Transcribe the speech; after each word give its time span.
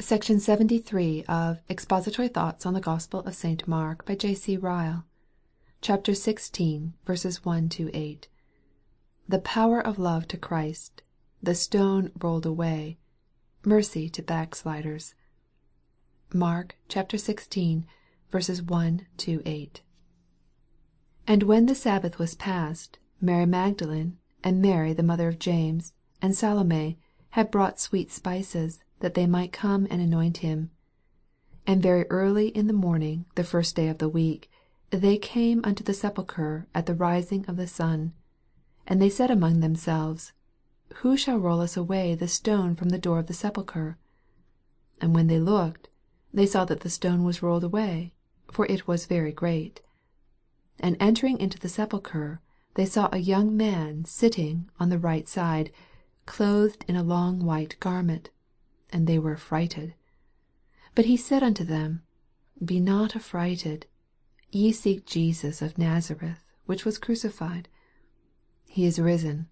SECTION 0.00 0.36
LXXIII. 0.38 1.24
OF 1.28 1.58
EXPOSITORY 1.68 2.28
THOUGHTS 2.28 2.64
ON 2.64 2.72
THE 2.72 2.80
GOSPEL 2.80 3.18
OF 3.22 3.34
ST. 3.34 3.66
MARK 3.66 4.04
BY 4.06 4.14
J.C. 4.14 4.56
RYLE 4.56 5.04
CHAPTER 5.80 6.12
XVI. 6.12 6.92
1 7.44 7.70
8. 7.92 8.28
The 9.28 9.38
power 9.40 9.80
of 9.84 9.98
love 9.98 10.28
to 10.28 10.36
Christ. 10.36 11.02
The 11.42 11.56
stone 11.56 12.12
rolled 12.22 12.46
away. 12.46 13.00
Mercy 13.64 14.08
to 14.10 14.22
backsliders. 14.22 15.16
(Mark 16.32 16.76
xvi. 16.88 17.84
1 18.30 19.06
8.) 19.20 19.44
1 19.48 19.70
And 21.26 21.42
when 21.42 21.66
the 21.66 21.74
sabbath 21.74 22.20
was 22.20 22.36
past, 22.36 23.00
Mary 23.20 23.46
Magdalene, 23.46 24.16
and 24.44 24.62
Mary 24.62 24.92
the 24.92 25.02
mother 25.02 25.26
of 25.26 25.40
James, 25.40 25.92
and 26.22 26.36
Salome, 26.36 27.00
had 27.30 27.50
brought 27.50 27.80
sweet 27.80 28.12
spices, 28.12 28.84
that 29.00 29.14
they 29.14 29.26
might 29.26 29.52
come 29.52 29.86
and 29.90 30.00
anoint 30.00 30.38
him. 30.38 30.70
2 31.66 31.72
And 31.72 31.82
very 31.82 32.04
early 32.10 32.48
in 32.48 32.66
the 32.66 32.72
morning 32.72 33.26
the 33.34 33.44
first 33.44 33.76
day 33.76 33.88
of 33.88 33.98
the 33.98 34.08
week, 34.08 34.50
they 34.90 35.18
came 35.18 35.60
unto 35.64 35.84
the 35.84 35.94
sepulchre 35.94 36.66
at 36.74 36.86
the 36.86 36.94
rising 36.94 37.44
of 37.46 37.56
the 37.56 37.66
sun. 37.66 38.12
3 38.86 38.92
And 38.92 39.02
they 39.02 39.10
said 39.10 39.30
among 39.30 39.60
themselves, 39.60 40.32
Who 40.96 41.16
shall 41.16 41.38
roll 41.38 41.60
us 41.60 41.76
away 41.76 42.14
the 42.14 42.28
stone 42.28 42.74
from 42.74 42.88
the 42.88 42.98
door 42.98 43.18
of 43.18 43.26
the 43.26 43.34
sepulchre? 43.34 43.98
4 45.00 45.02
And 45.02 45.14
when 45.14 45.26
they 45.26 45.38
looked, 45.38 45.88
they 46.32 46.46
saw 46.46 46.64
that 46.64 46.80
the 46.80 46.90
stone 46.90 47.22
was 47.22 47.42
rolled 47.42 47.64
away: 47.64 48.12
for 48.50 48.66
it 48.66 48.88
was 48.88 49.06
very 49.06 49.32
great. 49.32 49.80
5 50.78 50.86
And 50.86 50.96
entering 51.00 51.38
into 51.38 51.58
the 51.58 51.68
sepulchre, 51.68 52.40
they 52.74 52.86
saw 52.86 53.08
a 53.12 53.18
young 53.18 53.56
man 53.56 54.04
sitting 54.04 54.70
on 54.80 54.88
the 54.88 54.98
right 54.98 55.28
side, 55.28 55.70
clothed 56.26 56.84
in 56.88 56.96
a 56.96 57.02
long 57.02 57.44
white 57.44 57.76
garment. 57.80 58.30
And 58.90 59.06
they 59.06 59.18
were 59.18 59.34
affrighted. 59.34 59.88
6 59.90 59.96
But 60.94 61.04
he 61.04 61.18
said 61.18 61.42
unto 61.42 61.62
them, 61.62 62.02
Be 62.64 62.80
not 62.80 63.14
affrighted: 63.14 63.84
ye 64.50 64.72
seek 64.72 65.04
Jesus 65.04 65.60
of 65.60 65.76
Nazareth, 65.76 66.42
which 66.64 66.86
was 66.86 66.96
crucified. 66.96 67.68
He 68.66 68.86
is 68.86 68.98
risen: 68.98 69.46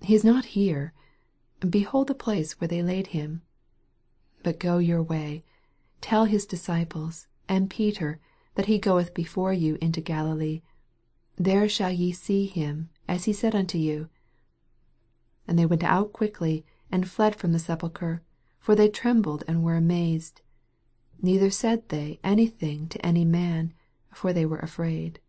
he 0.00 0.12
is 0.16 0.24
not 0.24 0.56
here: 0.56 0.92
behold 1.60 2.08
the 2.08 2.16
place 2.16 2.60
where 2.60 2.66
they 2.66 2.82
laid 2.82 3.06
him. 3.14 3.42
7 4.38 4.42
But 4.42 4.58
go 4.58 4.78
your 4.78 5.04
way, 5.04 5.44
tell 6.00 6.24
his 6.24 6.44
disciples 6.44 7.28
and 7.48 7.70
Peter 7.70 8.18
that 8.56 8.66
he 8.66 8.80
goeth 8.80 9.14
before 9.14 9.52
you 9.52 9.78
into 9.80 10.00
Galilee: 10.00 10.62
there 11.36 11.68
shall 11.68 11.92
ye 11.92 12.10
see 12.10 12.46
him, 12.46 12.90
as 13.06 13.26
he 13.26 13.32
said 13.32 13.54
unto 13.54 13.78
you. 13.78 14.08
8 15.44 15.46
And 15.46 15.58
they 15.60 15.66
went 15.66 15.84
out 15.84 16.12
quickly, 16.12 16.66
and 16.90 17.08
fled 17.08 17.36
from 17.36 17.52
the 17.52 17.60
sepulchre: 17.60 18.23
for 18.64 18.74
they 18.74 18.88
trembled 18.88 19.44
and 19.46 19.62
were 19.62 19.76
amazed. 19.76 20.40
Neither 21.20 21.50
said 21.50 21.86
they 21.90 22.18
any 22.24 22.46
thing 22.46 22.88
to 22.88 23.04
any 23.04 23.22
man: 23.22 23.74
for 24.10 24.32
they 24.32 24.46
were 24.46 24.58
afraid. 24.60 25.20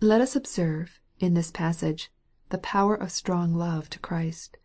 Let 0.00 0.22
us 0.22 0.34
observe, 0.34 1.00
in 1.20 1.34
this 1.34 1.50
passage, 1.50 2.10
the 2.48 2.56
power 2.56 2.94
of 2.94 3.12
strong 3.12 3.54
love 3.54 3.90
to 3.90 3.98
Christ. 3.98 4.56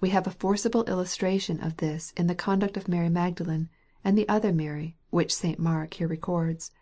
We 0.00 0.08
have 0.08 0.26
a 0.26 0.32
forcible 0.32 0.82
illustration 0.86 1.60
of 1.60 1.76
this 1.76 2.12
in 2.16 2.26
the 2.26 2.34
conduct 2.34 2.76
of 2.76 2.88
Mary 2.88 3.08
Magdalene 3.08 3.68
and 4.02 4.18
the 4.18 4.28
other 4.28 4.52
Mary, 4.52 4.96
which 5.10 5.32
St. 5.32 5.60
Mark 5.60 5.94
here 5.94 6.08
records. 6.08 6.72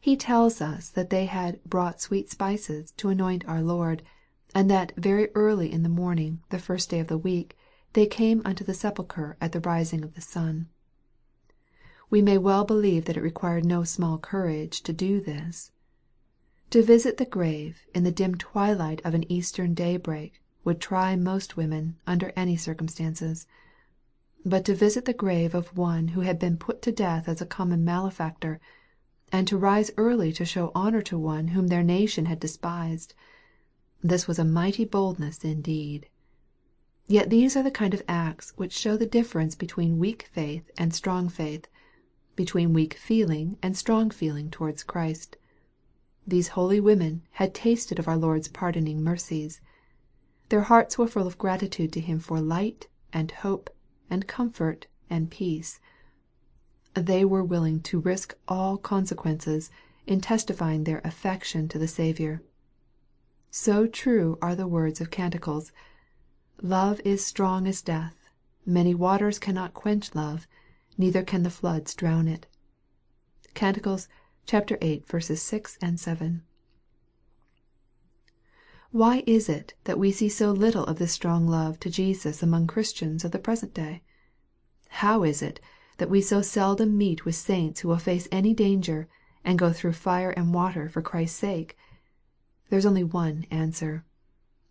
He 0.00 0.16
tells 0.16 0.60
us 0.60 0.88
that 0.90 1.10
they 1.10 1.26
had" 1.26 1.64
brought 1.64 2.00
sweet 2.00 2.30
spices" 2.30 2.92
to 2.92 3.08
anoint 3.08 3.44
our 3.48 3.60
Lord, 3.60 4.04
and 4.56 4.70
that" 4.70 4.92
very 4.96 5.30
early 5.34 5.72
in 5.72 5.82
the 5.82 5.88
morning, 5.88 6.40
the 6.50 6.60
first 6.60 6.88
day 6.88 7.00
of 7.00 7.08
the 7.08 7.18
week, 7.18 7.58
they 7.94 8.06
came 8.06 8.40
unto 8.44 8.62
the 8.62 8.72
sepulchre 8.72 9.36
at 9.40 9.50
the 9.50 9.58
rising 9.58 10.04
of 10.04 10.14
the 10.14 10.20
sun." 10.20 10.68
We 12.08 12.22
may 12.22 12.38
well 12.38 12.64
believe 12.64 13.06
that 13.06 13.16
it 13.16 13.20
required 13.20 13.64
no 13.64 13.82
small 13.82 14.16
courage 14.16 14.80
to 14.82 14.92
do 14.92 15.20
this. 15.20 15.72
To 16.70 16.84
visit 16.84 17.16
the 17.16 17.24
grave 17.24 17.80
in 17.96 18.04
the 18.04 18.12
dim 18.12 18.36
twilight 18.36 19.00
of 19.04 19.12
an 19.12 19.24
Eastern 19.28 19.74
daybreak 19.74 20.40
would 20.62 20.80
try 20.80 21.16
most 21.16 21.56
women, 21.56 21.96
under 22.06 22.32
any 22.36 22.56
circumstances. 22.56 23.48
But 24.46 24.64
to 24.66 24.74
visit 24.76 25.04
the 25.04 25.12
grave 25.12 25.56
of 25.56 25.76
one 25.76 26.06
who 26.14 26.20
had 26.20 26.38
been 26.38 26.58
put 26.58 26.80
to 26.82 26.92
death 26.92 27.26
as 27.28 27.40
a 27.40 27.44
common 27.44 27.84
malefactor, 27.84 28.60
and 29.32 29.48
to 29.48 29.58
rise 29.58 29.90
early 29.96 30.32
to 30.34 30.44
show 30.44 30.70
honor 30.76 31.02
to 31.02 31.18
one 31.18 31.48
whom 31.48 31.66
their 31.66 31.82
nation 31.82 32.26
had 32.26 32.38
despised 32.38 33.14
this 34.04 34.28
was 34.28 34.38
a 34.38 34.44
mighty 34.44 34.84
boldness 34.84 35.42
indeed. 35.44 36.06
Yet 37.06 37.30
these 37.30 37.56
are 37.56 37.62
the 37.62 37.70
kind 37.70 37.94
of 37.94 38.02
acts 38.06 38.52
which 38.54 38.76
show 38.76 38.98
the 38.98 39.06
difference 39.06 39.54
between 39.54 39.98
weak 39.98 40.28
faith 40.30 40.70
and 40.76 40.92
strong 40.92 41.30
faith, 41.30 41.66
between 42.36 42.74
weak 42.74 42.94
feeling 42.94 43.56
and 43.62 43.74
strong 43.74 44.10
feeling 44.10 44.50
towards 44.50 44.82
Christ. 44.82 45.38
These 46.26 46.48
holy 46.48 46.80
women 46.80 47.22
had 47.32 47.54
tasted 47.54 47.98
of 47.98 48.06
our 48.06 48.18
Lord's 48.18 48.48
pardoning 48.48 49.02
mercies. 49.02 49.62
Their 50.50 50.62
hearts 50.62 50.98
were 50.98 51.08
full 51.08 51.26
of 51.26 51.38
gratitude 51.38 51.92
to 51.94 52.00
Him 52.00 52.18
for 52.18 52.42
light, 52.42 52.88
and 53.10 53.30
hope, 53.30 53.70
and 54.10 54.26
comfort, 54.26 54.86
and 55.08 55.30
peace. 55.30 55.80
They 56.92 57.24
were 57.24 57.44
willing 57.44 57.80
to 57.82 58.00
risk 58.00 58.34
all 58.48 58.76
consequences 58.76 59.70
in 60.06 60.20
testifying 60.20 60.84
their 60.84 61.00
affection 61.04 61.68
to 61.68 61.78
the 61.78 61.88
Saviour. 61.88 62.42
So 63.56 63.86
true 63.86 64.36
are 64.42 64.56
the 64.56 64.66
words 64.66 65.00
of 65.00 65.12
Canticles," 65.12 65.70
Love 66.60 67.00
is 67.04 67.24
strong 67.24 67.68
as 67.68 67.82
death: 67.82 68.16
many 68.66 68.96
waters 68.96 69.38
cannot 69.38 69.74
quench 69.74 70.12
love, 70.12 70.48
neither 70.98 71.22
can 71.22 71.44
the 71.44 71.50
floods 71.50 71.94
drown 71.94 72.26
it." 72.26 72.48
(Cant. 73.54 73.76
viii. 73.80 75.04
6, 75.08 75.78
7.) 75.96 76.42
Why 78.90 79.22
is 79.24 79.48
it 79.48 79.74
that 79.84 80.00
we 80.00 80.10
see 80.10 80.28
so 80.28 80.50
little 80.50 80.84
of 80.86 80.98
this 80.98 81.12
strong 81.12 81.46
love 81.46 81.78
to 81.78 81.90
Jesus 81.90 82.42
among 82.42 82.66
Christians 82.66 83.24
of 83.24 83.30
the 83.30 83.38
present 83.38 83.72
day? 83.72 84.02
How 84.88 85.22
is 85.22 85.42
it 85.42 85.60
that 85.98 86.10
we 86.10 86.20
so 86.20 86.42
seldom 86.42 86.98
meet 86.98 87.24
with 87.24 87.36
saints 87.36 87.82
who 87.82 87.88
will 87.88 87.98
face 87.98 88.26
any 88.32 88.52
danger, 88.52 89.06
and 89.44 89.56
go 89.60 89.72
through 89.72 89.92
fire 89.92 90.30
and 90.32 90.52
water 90.52 90.88
for 90.88 91.02
Christ's 91.02 91.38
sake? 91.38 91.78
There 92.74 92.78
is 92.80 92.86
only 92.86 93.04
one 93.04 93.46
answer. 93.52 94.04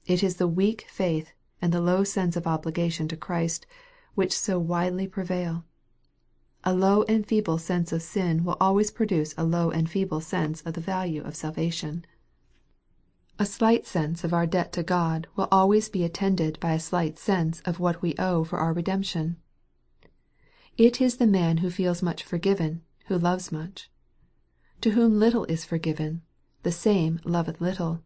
It 0.06 0.24
is 0.24 0.36
the 0.36 0.46
weak 0.46 0.88
faith 0.90 1.31
and 1.62 1.72
the 1.72 1.80
low 1.80 2.03
sense 2.03 2.36
of 2.36 2.46
obligation 2.46 3.08
to 3.08 3.16
Christ, 3.16 3.66
which 4.14 4.38
so 4.38 4.59
widely 4.59 5.08
prevail. 5.08 5.64
A 6.66 6.74
low 6.74 7.03
and 7.03 7.25
feeble 7.25 7.58
sense 7.58 7.94
of 7.94 8.02
sin 8.02 8.44
will 8.44 8.58
always 8.59 8.91
produce 8.91 9.34
a 9.38 9.46
low 9.46 9.72
and 9.72 9.90
feeble 9.90 10.19
sense 10.19 10.59
of 10.64 10.74
the 10.74 10.81
value 10.81 11.24
of 11.24 11.38
salvation. 11.38 12.06
A 13.40 13.46
slight 13.46 13.86
sense 13.86 14.25
of 14.25 14.34
our 14.34 14.46
debt 14.46 14.74
to 14.74 14.84
God 14.84 15.28
will 15.38 15.47
always 15.50 15.88
be 15.88 16.03
attended 16.03 16.59
by 16.59 16.74
a 16.74 16.81
slight 16.81 17.18
sense 17.18 17.62
of 17.62 17.80
what 17.80 18.02
we 18.02 18.16
owe 18.20 18.44
for 18.44 18.59
our 18.59 18.74
redemption. 18.74 19.38
It 20.78 21.00
is 21.00 21.16
the 21.16 21.25
man 21.25 21.59
who 21.59 21.70
feels 21.70 22.03
much 22.03 22.22
forgiven, 22.22 22.81
who 23.06 23.18
loves 23.18 23.50
much." 23.50 23.90
To 24.81 24.90
whom 24.91 25.20
little 25.20 25.46
is 25.46 25.64
forgiven, 25.64 26.22
the 26.63 26.72
same 26.72 27.19
loveth 27.25 27.59
little." 27.59 28.01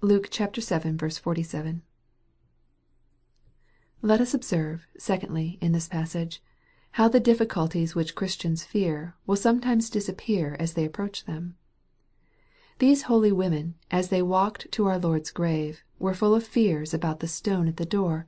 (Luke 0.00 0.28
vii. 0.34 0.98
47.) 0.98 1.82
Let 4.02 4.20
us 4.20 4.34
observe, 4.34 4.88
secondly, 4.98 5.56
in 5.60 5.70
this 5.70 5.86
passage, 5.86 6.42
how 6.98 7.06
the 7.06 7.20
difficulties 7.20 7.94
which 7.94 8.16
Christians 8.16 8.64
fear, 8.64 9.14
will 9.24 9.36
sometimes 9.36 9.88
disappear 9.88 10.56
as 10.58 10.72
they 10.72 10.84
approach 10.84 11.26
them. 11.26 11.54
These 12.80 13.02
holy 13.02 13.30
women, 13.30 13.76
as 13.88 14.08
they 14.08 14.20
walked 14.20 14.72
to 14.72 14.86
our 14.86 14.98
Lord's 14.98 15.30
grave, 15.30 15.84
were 16.00 16.12
full 16.12 16.34
of 16.34 16.44
fears 16.44 16.92
about 16.92 17.20
the 17.20 17.28
stone 17.28 17.68
at 17.68 17.76
the 17.76 17.86
door. 17.86 18.26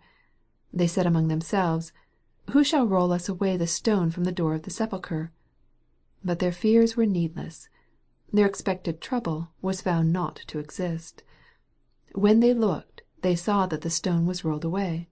They 0.73 0.87
said 0.87 1.05
among 1.05 1.27
themselves," 1.27 1.93
Who 2.53 2.63
shall 2.63 2.87
roll 2.87 3.11
us 3.11 3.29
away 3.29 3.57
the 3.57 3.67
stone 3.67 4.11
from 4.11 4.23
the 4.23 4.31
door 4.31 4.55
of 4.55 4.63
the 4.63 4.71
sepulchre?" 4.71 5.33
But 6.25 6.39
their 6.39 6.53
fears 6.53 6.97
were 6.97 7.07
needless. 7.07 7.69
Their 8.33 8.47
expected 8.47 9.03
trouble 9.03 9.51
was 9.61 9.83
found 9.83 10.11
not 10.11 10.37
to 10.47 10.59
exist. 10.59 11.23
When 12.15 12.41
they 12.41 12.55
looked, 12.55 13.03
they 13.21 13.37
saw 13.37 13.67
that 13.67 13.83
the 13.83 13.91
stone 13.91 14.25
was 14.25 14.43
rolled 14.43 14.65
away. 14.65 15.11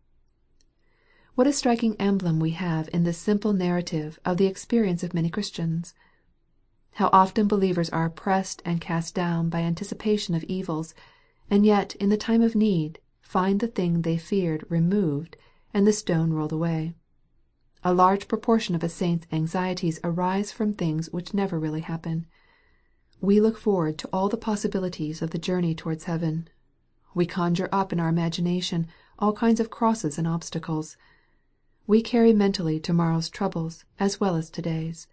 What 1.35 1.47
a 1.47 1.53
striking 1.53 1.97
emblem 1.97 2.41
we 2.41 2.53
have 2.53 2.89
in 2.95 3.05
this 3.05 3.19
simple 3.19 3.53
narrative 3.53 4.19
of 4.25 4.39
the 4.39 4.47
experience 4.47 5.03
of 5.03 5.13
many 5.13 5.29
Christians! 5.29 5.95
How 6.93 7.11
often 7.13 7.47
believers 7.47 7.91
are 7.91 8.07
oppressed 8.07 8.63
and 8.65 8.81
cast 8.81 9.15
down 9.15 9.51
by 9.51 9.61
anticipation 9.61 10.35
of 10.35 10.45
evils, 10.45 10.95
and 11.51 11.67
yet 11.67 11.95
in 11.97 12.09
the 12.09 12.17
time 12.17 12.41
of 12.43 12.55
need 12.55 13.01
find 13.21 13.61
the 13.61 13.69
thing 13.69 14.01
they 14.01 14.17
feared 14.17 14.65
removed, 14.71 15.37
and 15.75 15.87
the 15.87 15.93
stone 15.93 16.33
rolled 16.33 16.53
away. 16.53 16.95
A 17.85 17.93
large 17.93 18.29
proportion 18.29 18.75
of 18.75 18.83
a 18.83 18.89
saint's 18.89 19.27
anxieties 19.31 20.01
arise 20.03 20.53
from 20.53 20.73
things 20.73 21.11
which 21.11 21.35
never 21.35 21.59
really 21.59 21.83
happen. 21.83 22.27
We 23.21 23.41
look 23.41 23.59
forward 23.59 23.99
to 23.99 24.09
all 24.13 24.29
the 24.29 24.37
possibilities 24.37 25.21
of 25.21 25.31
the 25.31 25.39
journey 25.39 25.75
towards 25.75 26.05
heaven. 26.05 26.49
We 27.15 27.27
conjure 27.27 27.69
up 27.71 27.93
in 27.93 28.01
our 28.01 28.09
imagination 28.09 28.87
all 29.19 29.33
kinds 29.33 29.61
of 29.61 29.71
crosses 29.71 30.17
and 30.17 30.27
obstacles. 30.27 30.97
we 31.87 32.01
carry 32.03 32.33
mentally 32.33 32.79
to 32.79 32.93
morrow's 32.93 33.29
troubles 33.29 33.85
as 33.99 34.21
well 34.21 34.37
as 34.37 34.49
to 34.51 34.63
day's. 34.63 35.09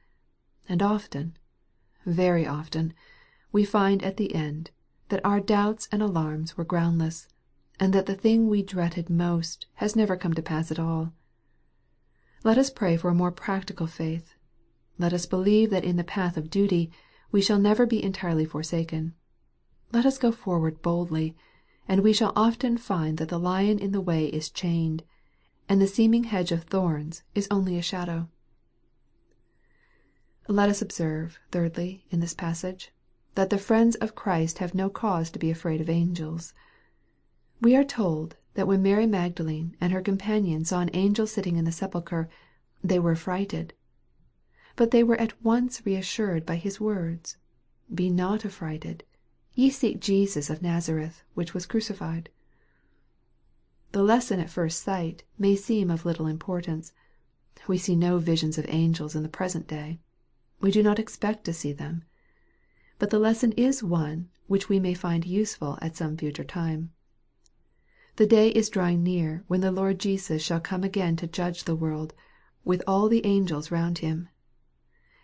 And 0.70 0.84
often, 0.84 1.36
very 2.06 2.46
often, 2.46 2.94
we 3.52 3.66
find 3.66 4.04
at 4.04 4.18
the 4.18 4.36
end, 4.36 4.70
that 5.10 5.26
our 5.26 5.40
doubts 5.40 5.88
and 5.92 6.02
alarms 6.02 6.56
were 6.56 6.64
groundless, 6.64 7.28
and 7.80 7.94
that 7.94 8.06
the 8.06 8.16
thing 8.16 8.48
we 8.48 8.62
dreaded 8.62 9.10
most 9.10 9.66
has 9.76 9.96
never 9.96 10.16
come 10.16 10.34
to 10.36 10.42
pass 10.42 10.70
at 10.70 10.80
all. 10.80 11.14
Let 12.44 12.58
us 12.58 12.70
pray 12.70 12.96
for 12.96 13.10
a 13.10 13.16
more 13.16 13.32
practical 13.32 13.88
faith. 13.88 14.36
Let 15.00 15.14
us 15.14 15.26
believe 15.26 15.70
that 15.72 15.84
in 15.84 15.96
the 15.96 16.04
path 16.04 16.38
of 16.38 16.50
duty 16.50 16.92
we 17.32 17.42
shall 17.42 17.60
never 17.60 17.86
be 17.86 18.04
entirely 18.04 18.46
forsaken. 18.46 19.14
Let 19.92 20.06
us 20.06 20.18
go 20.18 20.32
forward 20.32 20.82
boldly, 20.82 21.36
and 21.88 22.02
we 22.02 22.14
shall 22.14 22.34
often 22.36 22.78
find 22.78 23.18
that 23.18 23.30
the 23.30 23.40
lion 23.40 23.80
in 23.80 23.92
the 23.92 24.02
way 24.02 24.26
is 24.28 24.50
chained, 24.50 25.04
and 25.70 25.82
the 25.82 25.88
seeming 25.88 26.26
hedge 26.26 26.52
of 26.52 26.64
thorns 26.64 27.24
is 27.36 27.48
only 27.50 27.78
a 27.78 27.82
shadow. 27.82 28.30
Let 30.48 30.70
us 30.70 30.82
observe, 30.82 31.40
thirdly, 31.52 32.06
in 32.10 32.20
this 32.22 32.34
passage, 32.34 32.92
that 33.36 33.50
the 33.50 33.58
friends 33.58 33.96
of 33.98 34.16
Christ 34.16 34.60
have 34.60 34.74
no 34.74 34.90
cause 34.90 35.30
to 35.32 35.40
be 35.40 35.52
afraid 35.52 35.82
of 35.82 35.90
angels. 35.90 36.54
We 37.60 37.76
are 37.76 37.84
told, 37.84 38.38
that 38.58 38.68
when 38.68 38.82
Mary 38.82 39.06
Magdalene 39.06 39.78
and 39.80 39.94
her 39.94 40.02
companions 40.02 40.70
saw 40.70 40.80
an 40.80 40.90
angel 40.94 41.28
sitting 41.28 41.58
in 41.58 41.66
the 41.66 41.72
sepulchre, 41.72 42.28
they 42.84 42.98
were 42.98 43.12
affrighted. 43.12 43.74
But 44.78 44.92
they 44.92 45.04
were 45.04 45.20
at 45.20 45.44
once 45.44 45.84
reassured 45.88 46.46
by 46.46 46.58
his 46.58 46.80
words, 46.80 47.38
Be 47.92 48.12
not 48.12 48.46
affrighted: 48.46 49.04
ye 49.56 49.72
seek 49.72 50.00
Jesus 50.00 50.52
of 50.52 50.62
Nazareth, 50.62 51.24
which 51.34 51.56
was 51.56 51.66
crucified. 51.66 52.30
The 53.92 54.04
lesson 54.04 54.40
at 54.40 54.52
first 54.52 54.84
sight 54.84 55.24
may 55.36 55.56
seem 55.56 55.90
of 55.90 56.06
little 56.06 56.28
importance. 56.28 56.94
We 57.68 57.80
see 57.80 57.96
no 57.96 58.20
visions 58.20 58.60
of 58.60 58.68
angels 58.70 59.16
in 59.16 59.24
the 59.24 59.30
present 59.30 59.68
day. 59.68 60.00
We 60.62 60.70
do 60.70 60.84
not 60.84 61.00
expect 61.00 61.44
to 61.46 61.54
see 61.54 61.74
them. 61.74 62.04
But 63.00 63.10
the 63.10 63.18
lesson 63.18 63.54
is 63.54 63.82
one 63.82 64.30
which 64.46 64.70
we 64.70 64.80
may 64.80 64.94
find 64.94 65.26
useful 65.26 65.80
at 65.82 65.96
some 65.96 66.18
future 66.18 66.44
time. 66.44 66.92
The 68.18 68.28
day 68.28 68.50
is 68.50 68.70
drawing 68.70 69.02
near 69.02 69.44
when 69.48 69.62
the 69.62 69.72
Lord 69.72 69.98
Jesus 69.98 70.44
shall 70.44 70.60
come 70.60 70.84
again 70.84 71.16
to 71.16 71.26
judge 71.26 71.64
the 71.64 71.76
world, 71.76 72.14
with 72.64 72.84
all 72.86 73.10
the 73.10 73.26
angels 73.26 73.72
round 73.72 73.98
Him. 73.98 74.30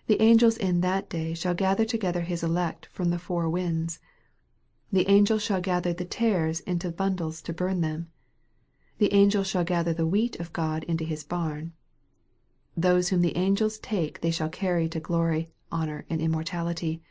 The 0.07 0.21
angels 0.21 0.57
in 0.57 0.81
that 0.81 1.09
day 1.09 1.33
shall 1.33 1.53
gather 1.53 1.85
together 1.85 2.21
His 2.21 2.43
elect 2.43 2.87
from 2.91 3.09
the 3.09 3.19
four 3.19 3.49
winds. 3.49 3.99
The 4.91 5.07
angels 5.07 5.41
shall 5.41 5.61
gather 5.61 5.93
the 5.93 6.03
tares 6.03 6.59
into 6.59 6.91
bundles 6.91 7.41
to 7.43 7.53
burn 7.53 7.81
them. 7.81 8.09
The 8.97 9.13
angels 9.13 9.47
shall 9.47 9.63
gather 9.63 9.93
the 9.93 10.05
wheat 10.05 10.39
of 10.39 10.51
God 10.51 10.83
into 10.83 11.05
His 11.05 11.23
barn. 11.23 11.71
Those 12.75 13.09
whom 13.09 13.21
the 13.21 13.37
angels 13.37 13.79
take 13.79 14.19
they 14.21 14.31
shall 14.31 14.49
carry 14.49 14.89
to 14.89 14.99
glory, 14.99 15.51
honor, 15.71 16.05
and 16.09 16.19
immortality. 16.21 17.01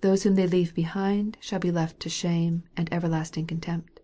Those 0.00 0.22
whom 0.22 0.36
they 0.36 0.46
leave 0.46 0.74
behind 0.74 1.36
shall 1.40 1.58
be 1.58 1.72
left 1.72 1.98
to 2.00 2.08
shame 2.08 2.62
and 2.76 2.92
everlasting 2.92 3.46
contempt. 3.46 4.00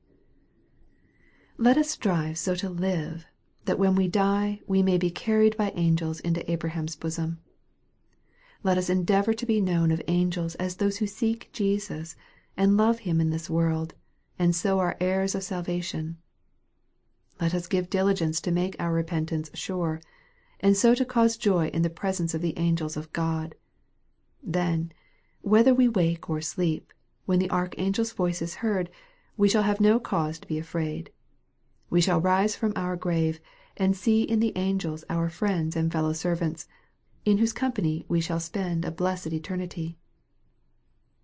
Let 1.58 1.76
us 1.76 1.90
strive 1.90 2.38
so 2.38 2.54
to 2.56 2.68
live, 2.70 3.26
that 3.66 3.78
when 3.78 3.94
we 3.94 4.08
die 4.08 4.60
we 4.66 4.82
may 4.82 4.98
be 4.98 5.10
carried 5.10 5.56
by 5.56 5.70
angels 5.76 6.18
into 6.20 6.50
Abraham's 6.50 6.96
bosom. 6.96 7.38
Let 8.62 8.78
us 8.78 8.90
endeavor 8.90 9.32
to 9.32 9.46
be 9.46 9.60
known 9.60 9.90
of 9.90 10.02
angels 10.06 10.54
as 10.56 10.76
those 10.76 10.98
who 10.98 11.06
seek 11.06 11.50
Jesus, 11.52 12.16
and 12.56 12.76
love 12.76 13.00
Him 13.00 13.20
in 13.20 13.30
this 13.30 13.48
world, 13.48 13.94
and 14.38 14.54
so 14.54 14.78
are 14.78 14.96
heirs 15.00 15.34
of 15.34 15.42
salvation. 15.42 16.18
Let 17.40 17.54
us 17.54 17.66
give 17.66 17.88
diligence 17.88 18.40
to 18.42 18.50
make 18.50 18.76
our 18.78 18.92
repentance 18.92 19.50
sure 19.54 20.00
and 20.60 20.76
so 20.76 20.94
to 20.94 21.04
cause 21.04 21.36
joy 21.36 21.68
in 21.68 21.82
the 21.82 21.90
presence 21.90 22.34
of 22.34 22.42
the 22.42 22.58
angels 22.58 22.96
of 22.96 23.12
God. 23.12 23.54
Then, 24.42 24.92
whether 25.40 25.74
we 25.74 25.88
wake 25.88 26.28
or 26.28 26.40
sleep, 26.40 26.92
when 27.24 27.38
the 27.38 27.50
archangel's 27.50 28.12
voice 28.12 28.42
is 28.42 28.56
heard, 28.56 28.90
we 29.36 29.48
shall 29.48 29.62
have 29.62 29.80
no 29.80 29.98
cause 29.98 30.38
to 30.38 30.46
be 30.46 30.58
afraid. 30.58 31.10
We 31.88 32.00
shall 32.00 32.20
rise 32.20 32.54
from 32.54 32.74
our 32.76 32.94
grave, 32.94 33.40
and 33.76 33.96
see 33.96 34.22
in 34.22 34.40
the 34.40 34.52
angels 34.56 35.04
our 35.08 35.30
friends 35.30 35.76
and 35.76 35.90
fellow 35.90 36.12
servants, 36.12 36.68
in 37.30 37.38
whose 37.38 37.52
company 37.52 38.04
we 38.08 38.20
shall 38.20 38.40
spend 38.40 38.84
a 38.84 38.90
blessed 38.90 39.32
eternity. 39.32 39.96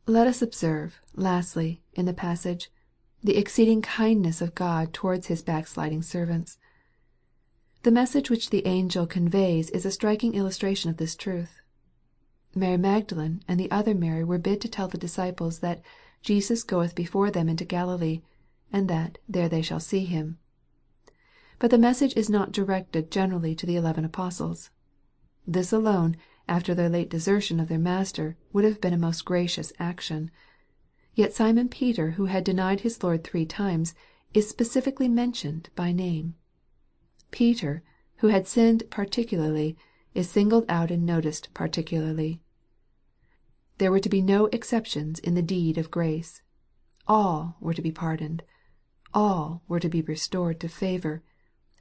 Let 0.06 0.26
us 0.26 0.40
observe, 0.40 1.00
lastly, 1.14 1.82
in 1.94 2.06
the 2.06 2.14
passage, 2.14 2.70
the 3.22 3.36
exceeding 3.36 3.82
kindness 3.82 4.40
of 4.40 4.54
God 4.54 4.92
towards 4.92 5.26
His 5.26 5.42
backsliding 5.42 6.02
servants. 6.02 6.58
The 7.82 7.90
message 7.90 8.30
which 8.30 8.50
the 8.50 8.66
angel 8.66 9.06
conveys 9.06 9.68
is 9.70 9.84
a 9.84 9.90
striking 9.90 10.34
illustration 10.34 10.90
of 10.90 10.96
this 10.96 11.16
truth. 11.16 11.60
Mary 12.54 12.76
Magdalene 12.76 13.42
and 13.48 13.58
the 13.58 13.70
other 13.70 13.94
Mary 13.94 14.24
were 14.24 14.38
bid 14.38 14.60
to 14.60 14.68
tell 14.68 14.88
the 14.88 14.96
disciples 14.96 15.58
that 15.58 15.82
Jesus 16.22 16.62
goeth 16.62 16.94
before 16.94 17.30
them 17.30 17.48
into 17.48 17.64
Galilee, 17.64 18.22
and 18.72 18.88
that 18.88 19.18
there 19.28 19.48
they 19.48 19.62
shall 19.62 19.80
see 19.80 20.04
him. 20.04 20.38
But 21.58 21.70
the 21.70 21.78
message 21.78 22.16
is 22.16 22.30
not 22.30 22.52
directed 22.52 23.10
generally 23.10 23.54
to 23.56 23.66
the 23.66 23.76
eleven 23.76 24.04
apostles. 24.04 24.70
This 25.46 25.72
alone, 25.72 26.16
after 26.48 26.74
their 26.74 26.88
late 26.88 27.08
desertion 27.08 27.60
of 27.60 27.68
their 27.68 27.78
Master, 27.78 28.36
would 28.52 28.64
have 28.64 28.80
been 28.80 28.92
a 28.92 28.98
most 28.98 29.24
gracious 29.24 29.72
action. 29.78 30.30
Yet 31.14 31.32
Simon 31.32 31.68
Peter, 31.68 32.12
who 32.12 32.26
had 32.26 32.44
denied 32.44 32.80
his 32.80 33.02
Lord 33.02 33.22
three 33.22 33.46
times, 33.46 33.94
is 34.34 34.48
specifically 34.48 35.08
mentioned 35.08 35.70
by 35.74 35.92
name. 35.92 36.34
Peter, 37.30 37.82
who 38.16 38.28
had 38.28 38.46
sinned 38.46 38.84
particularly, 38.90 39.76
is 40.14 40.28
singled 40.28 40.64
out 40.68 40.90
and 40.90 41.06
noticed 41.06 41.52
particularly. 41.54 42.40
There 43.78 43.90
were 43.90 44.00
to 44.00 44.08
be 44.08 44.22
no 44.22 44.46
exceptions 44.46 45.18
in 45.18 45.34
the 45.34 45.42
deed 45.42 45.78
of 45.78 45.90
grace. 45.90 46.42
All 47.06 47.56
were 47.60 47.74
to 47.74 47.82
be 47.82 47.92
pardoned. 47.92 48.42
All 49.14 49.62
were 49.68 49.80
to 49.80 49.88
be 49.88 50.02
restored 50.02 50.60
to 50.60 50.68
favor, 50.68 51.22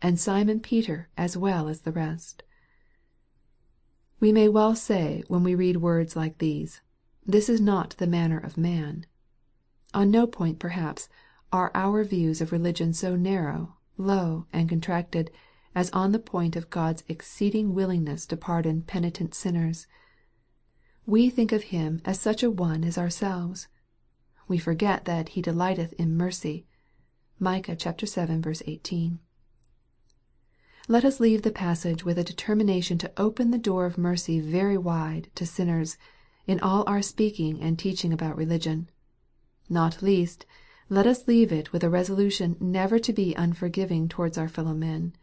and 0.02 0.20
Simon 0.20 0.60
Peter 0.60 1.10
as 1.18 1.36
well 1.36 1.68
as 1.68 1.82
the 1.82 1.92
rest. 1.92 2.44
We 4.25 4.31
may 4.31 4.50
well 4.50 4.74
say 4.74 5.24
when 5.27 5.44
we 5.44 5.54
read 5.54 5.77
words 5.77 6.16
like 6.16 6.39
these, 6.39 6.81
This 7.27 7.48
is 7.48 7.62
not 7.62 7.92
the 8.00 8.07
manner 8.07 8.39
of 8.39 8.57
man. 8.57 9.06
On 9.94 10.10
no 10.10 10.25
point 10.25 10.57
perhaps 10.57 11.07
are 11.54 11.69
our 11.75 12.04
views 12.04 12.42
of 12.42 12.51
religion 12.51 12.92
so 12.92 13.16
narrow, 13.16 13.75
low, 13.98 14.48
and 14.51 14.68
contracted, 14.68 15.30
as 15.75 15.92
on 15.92 16.12
the 16.12 16.18
point 16.18 16.56
of 16.56 16.72
God's 16.72 17.04
exceeding 17.07 17.75
willingness 17.75 18.25
to 18.25 18.36
pardon 18.36 18.82
penitent 18.82 19.36
sinners. 19.36 19.86
We 21.05 21.29
think 21.29 21.51
of 21.51 21.65
Him 21.65 22.01
as 22.03 22.20
such 22.20 22.41
a 22.41 22.50
one 22.50 22.84
as 22.84 22.98
ourselves. 22.98 23.67
We 24.48 24.58
forget 24.58 25.05
that 25.05 25.29
He 25.38 25.41
delighteth 25.44 25.94
in 26.00 26.17
mercy. 26.17 26.65
(Micah 27.38 27.75
vii. 27.75 28.55
18.) 28.65 29.20
Let 30.88 31.04
us 31.04 31.20
leave 31.20 31.42
the 31.42 31.51
passage 31.51 32.06
with 32.06 32.20
a 32.20 32.24
determination 32.24 33.00
to 33.00 33.12
open 33.18 33.50
the 33.50 33.58
door 33.58 33.88
of 33.88 33.98
mercy 33.98 34.39
very 34.39 34.77
wide 34.77 35.30
to 35.34 35.44
sinners, 35.44 35.98
in 36.46 36.60
all 36.60 36.84
our 36.86 37.01
speaking 37.01 37.60
and 37.60 37.80
teaching 37.80 38.13
about 38.13 38.38
religion. 38.38 38.92
Not 39.68 40.04
least, 40.04 40.46
let 40.88 41.08
us 41.08 41.27
leave 41.27 41.51
it 41.51 41.74
with 41.74 41.84
a 41.84 41.89
resolution 41.89 42.56
never 42.60 43.00
to 43.00 43.12
be 43.12 43.34
unforgiving 43.34 44.08
towards 44.08 44.38
our 44.38 44.48
fellow 44.48 44.75
men. 44.75 45.15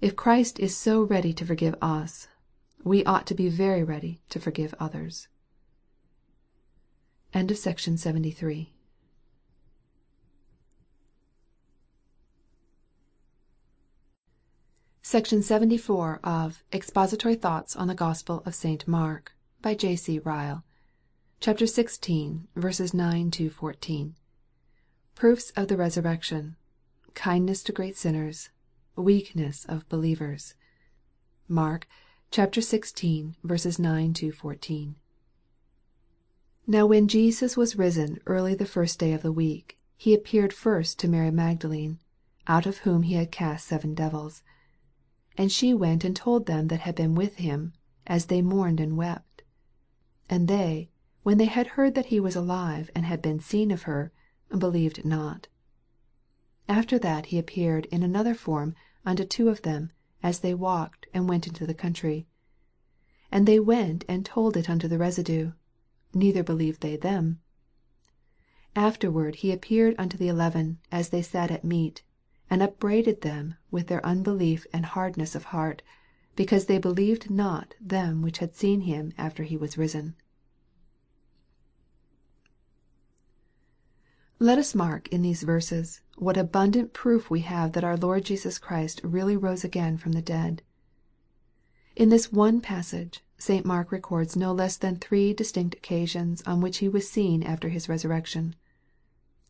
If 0.00 0.14
Christ 0.14 0.60
is 0.60 0.76
so 0.76 1.02
ready 1.02 1.32
to 1.32 1.44
forgive 1.44 1.74
us, 1.82 2.28
we 2.84 3.02
ought 3.04 3.26
to 3.26 3.34
be 3.34 3.48
very 3.48 3.82
ready 3.82 4.22
to 4.28 4.38
forgive 4.38 4.72
others. 4.78 5.26
End 7.34 7.50
of 7.50 7.58
section 15.10 15.42
73. 15.42 15.86
74 15.86 16.20
of 16.22 16.62
Expository 16.72 17.34
Thoughts 17.34 17.74
on 17.74 17.88
the 17.88 17.96
Gospel 17.96 18.44
of 18.46 18.54
St. 18.54 18.86
Mark 18.86 19.32
by 19.60 19.74
J.C. 19.74 20.20
Ryle. 20.20 20.62
Chapter 21.40 21.66
16, 21.66 22.46
verses 22.54 22.94
9 22.94 23.32
to 23.32 23.50
14. 23.50 24.14
Proofs 25.16 25.50
of 25.56 25.66
the 25.66 25.76
resurrection. 25.76 26.54
Kindness 27.14 27.64
to 27.64 27.72
great 27.72 27.96
sinners. 27.96 28.50
Weakness 28.94 29.64
of 29.68 29.88
believers. 29.88 30.54
Mark 31.48 31.88
chapter 32.30 32.60
16, 32.60 33.34
verses 33.42 33.80
9 33.80 34.14
to 34.14 34.30
14. 34.30 34.94
Now 36.68 36.86
when 36.86 37.08
Jesus 37.08 37.56
was 37.56 37.74
risen 37.74 38.20
early 38.26 38.54
the 38.54 38.64
first 38.64 39.00
day 39.00 39.12
of 39.12 39.22
the 39.22 39.32
week, 39.32 39.76
he 39.96 40.14
appeared 40.14 40.52
first 40.52 41.00
to 41.00 41.08
Mary 41.08 41.32
Magdalene, 41.32 41.98
out 42.46 42.64
of 42.64 42.78
whom 42.78 43.02
he 43.02 43.14
had 43.14 43.32
cast 43.32 43.66
seven 43.66 43.92
devils. 43.92 44.44
And 45.38 45.52
she 45.52 45.72
went 45.72 46.02
and 46.02 46.16
told 46.16 46.46
them 46.46 46.66
that 46.66 46.80
had 46.80 46.96
been 46.96 47.14
with 47.14 47.36
him, 47.36 47.72
as 48.04 48.26
they 48.26 48.42
mourned 48.42 48.80
and 48.80 48.96
wept. 48.96 49.42
And 50.28 50.48
they, 50.48 50.90
when 51.22 51.38
they 51.38 51.44
had 51.44 51.68
heard 51.78 51.94
that 51.94 52.06
he 52.06 52.18
was 52.18 52.34
alive 52.34 52.90
and 52.96 53.06
had 53.06 53.22
been 53.22 53.38
seen 53.38 53.70
of 53.70 53.82
her, 53.82 54.10
believed 54.48 55.04
not. 55.04 55.46
After 56.68 56.98
that 56.98 57.26
he 57.26 57.38
appeared 57.38 57.86
in 57.92 58.02
another 58.02 58.34
form 58.34 58.74
unto 59.06 59.24
two 59.24 59.48
of 59.48 59.62
them, 59.62 59.92
as 60.20 60.40
they 60.40 60.52
walked 60.52 61.06
and 61.14 61.28
went 61.28 61.46
into 61.46 61.64
the 61.64 61.74
country. 61.74 62.26
And 63.30 63.46
they 63.46 63.60
went 63.60 64.04
and 64.08 64.26
told 64.26 64.56
it 64.56 64.68
unto 64.68 64.88
the 64.88 64.98
residue: 64.98 65.52
neither 66.12 66.42
believed 66.42 66.80
they 66.80 66.96
them. 66.96 67.40
Afterward 68.74 69.36
he 69.36 69.52
appeared 69.52 69.94
unto 69.96 70.16
the 70.18 70.26
eleven, 70.26 70.80
as 70.90 71.10
they 71.10 71.22
sat 71.22 71.52
at 71.52 71.62
meat, 71.64 72.02
and 72.50 72.62
upbraided 72.62 73.20
them 73.22 73.54
with 73.70 73.86
their 73.86 74.04
unbelief 74.04 74.66
and 74.72 74.84
hardness 74.84 75.34
of 75.34 75.44
heart, 75.44 75.82
because 76.36 76.66
they 76.66 76.78
believed 76.78 77.30
not 77.30 77.74
them 77.80 78.20
which 78.20 78.38
had 78.38 78.54
seen 78.54 78.82
him 78.82 79.12
after 79.16 79.44
he 79.44 79.56
was 79.56 79.78
risen. 79.78 80.16
Let 84.42 84.58
us 84.58 84.74
mark 84.74 85.06
in 85.08 85.22
these 85.22 85.42
verses 85.42 86.00
what 86.16 86.36
abundant 86.36 86.92
proof 86.92 87.30
we 87.30 87.40
have 87.40 87.72
that 87.72 87.84
our 87.84 87.96
Lord 87.96 88.24
Jesus 88.24 88.58
Christ 88.58 89.00
really 89.04 89.36
rose 89.36 89.64
again 89.64 89.98
from 89.98 90.12
the 90.12 90.22
dead. 90.22 90.62
In 91.94 92.08
this 92.08 92.32
one 92.32 92.62
passage, 92.62 93.22
St. 93.36 93.66
Mark 93.66 93.92
records 93.92 94.36
no 94.36 94.52
less 94.52 94.78
than 94.78 94.96
three 94.96 95.34
distinct 95.34 95.74
occasions 95.74 96.42
on 96.46 96.62
which 96.62 96.78
he 96.78 96.88
was 96.88 97.08
seen 97.08 97.42
after 97.42 97.68
his 97.68 97.88
resurrection. 97.88 98.56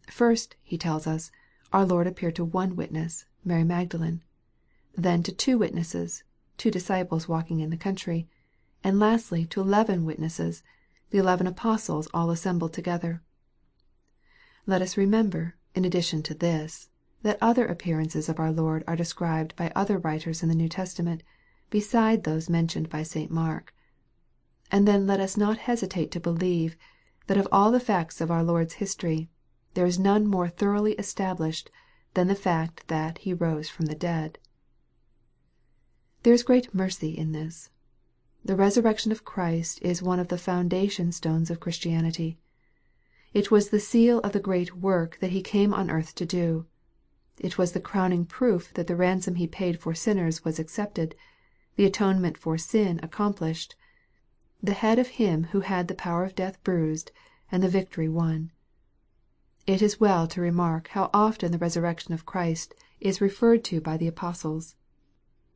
First, 0.08 0.56
he 0.62 0.76
tells 0.76 1.06
us, 1.06 1.30
our 1.72 1.86
Lord 1.86 2.08
appeared 2.08 2.34
to 2.34 2.44
one 2.44 2.74
witness, 2.74 3.26
Mary 3.44 3.62
Magdalene; 3.62 4.24
then 4.96 5.22
to 5.22 5.30
two 5.30 5.56
witnesses, 5.56 6.24
two 6.56 6.68
disciples 6.68 7.28
walking 7.28 7.60
in 7.60 7.70
the 7.70 7.76
country; 7.76 8.28
and 8.82 8.98
lastly 8.98 9.46
to 9.46 9.60
eleven 9.60 10.04
witnesses, 10.04 10.64
the 11.10 11.18
eleven 11.18 11.46
apostles 11.46 12.08
all 12.12 12.32
assembled 12.32 12.72
together. 12.72 13.22
Let 14.66 14.82
us 14.82 14.96
remember, 14.96 15.54
in 15.76 15.84
addition 15.84 16.24
to 16.24 16.34
this, 16.34 16.88
that 17.22 17.38
other 17.40 17.66
appearances 17.66 18.28
of 18.28 18.40
our 18.40 18.50
Lord 18.50 18.82
are 18.88 18.96
described 18.96 19.54
by 19.54 19.70
other 19.76 19.96
writers 19.96 20.42
in 20.42 20.48
the 20.48 20.56
New 20.56 20.68
Testament, 20.68 21.22
beside 21.70 22.24
those 22.24 22.50
mentioned 22.50 22.90
by 22.90 23.04
St. 23.04 23.30
Mark. 23.30 23.72
And 24.72 24.88
then 24.88 25.06
let 25.06 25.20
us 25.20 25.36
not 25.36 25.58
hesitate 25.58 26.10
to 26.10 26.18
believe, 26.18 26.76
that 27.28 27.38
of 27.38 27.46
all 27.52 27.70
the 27.70 27.78
facts 27.78 28.20
of 28.20 28.28
our 28.28 28.42
Lord's 28.42 28.74
history, 28.82 29.30
there 29.74 29.86
is 29.86 29.98
none 29.98 30.26
more 30.26 30.48
thoroughly 30.48 30.92
established 30.94 31.70
than 32.14 32.28
the 32.28 32.34
fact 32.34 32.88
that 32.88 33.18
He 33.18 33.32
rose 33.32 33.68
from 33.68 33.86
the 33.86 33.94
dead. 33.94 34.38
There 36.22 36.34
is 36.34 36.42
great 36.42 36.74
mercy 36.74 37.16
in 37.16 37.32
this. 37.32 37.70
The 38.44 38.56
resurrection 38.56 39.12
of 39.12 39.24
Christ 39.24 39.80
is 39.82 40.02
one 40.02 40.18
of 40.18 40.28
the 40.28 40.38
foundation 40.38 41.12
stones 41.12 41.50
of 41.50 41.60
Christianity. 41.60 42.38
It 43.32 43.50
was 43.50 43.68
the 43.68 43.78
seal 43.78 44.18
of 44.20 44.32
the 44.32 44.40
great 44.40 44.76
work 44.76 45.18
that 45.20 45.30
He 45.30 45.42
came 45.42 45.72
on 45.72 45.90
earth 45.90 46.14
to 46.16 46.26
do. 46.26 46.66
It 47.38 47.56
was 47.56 47.72
the 47.72 47.80
crowning 47.80 48.26
proof 48.26 48.74
that 48.74 48.86
the 48.86 48.96
ransom 48.96 49.36
He 49.36 49.46
paid 49.46 49.78
for 49.78 49.94
sinners 49.94 50.44
was 50.44 50.58
accepted, 50.58 51.14
the 51.76 51.86
atonement 51.86 52.36
for 52.36 52.58
sin 52.58 52.98
accomplished, 53.02 53.76
the 54.62 54.72
head 54.72 54.98
of 54.98 55.08
Him 55.08 55.44
who 55.52 55.60
had 55.60 55.88
the 55.88 55.94
power 55.94 56.24
of 56.24 56.34
death 56.34 56.62
bruised, 56.64 57.12
and 57.52 57.62
the 57.62 57.68
victory 57.68 58.08
won. 58.08 58.50
It 59.66 59.82
is 59.82 60.00
well 60.00 60.26
to 60.28 60.40
remark 60.40 60.88
how 60.88 61.10
often 61.12 61.52
the 61.52 61.58
resurrection 61.58 62.14
of 62.14 62.24
Christ 62.24 62.74
is 62.98 63.20
referred 63.20 63.62
to 63.64 63.80
by 63.80 63.98
the 63.98 64.06
apostles. 64.06 64.74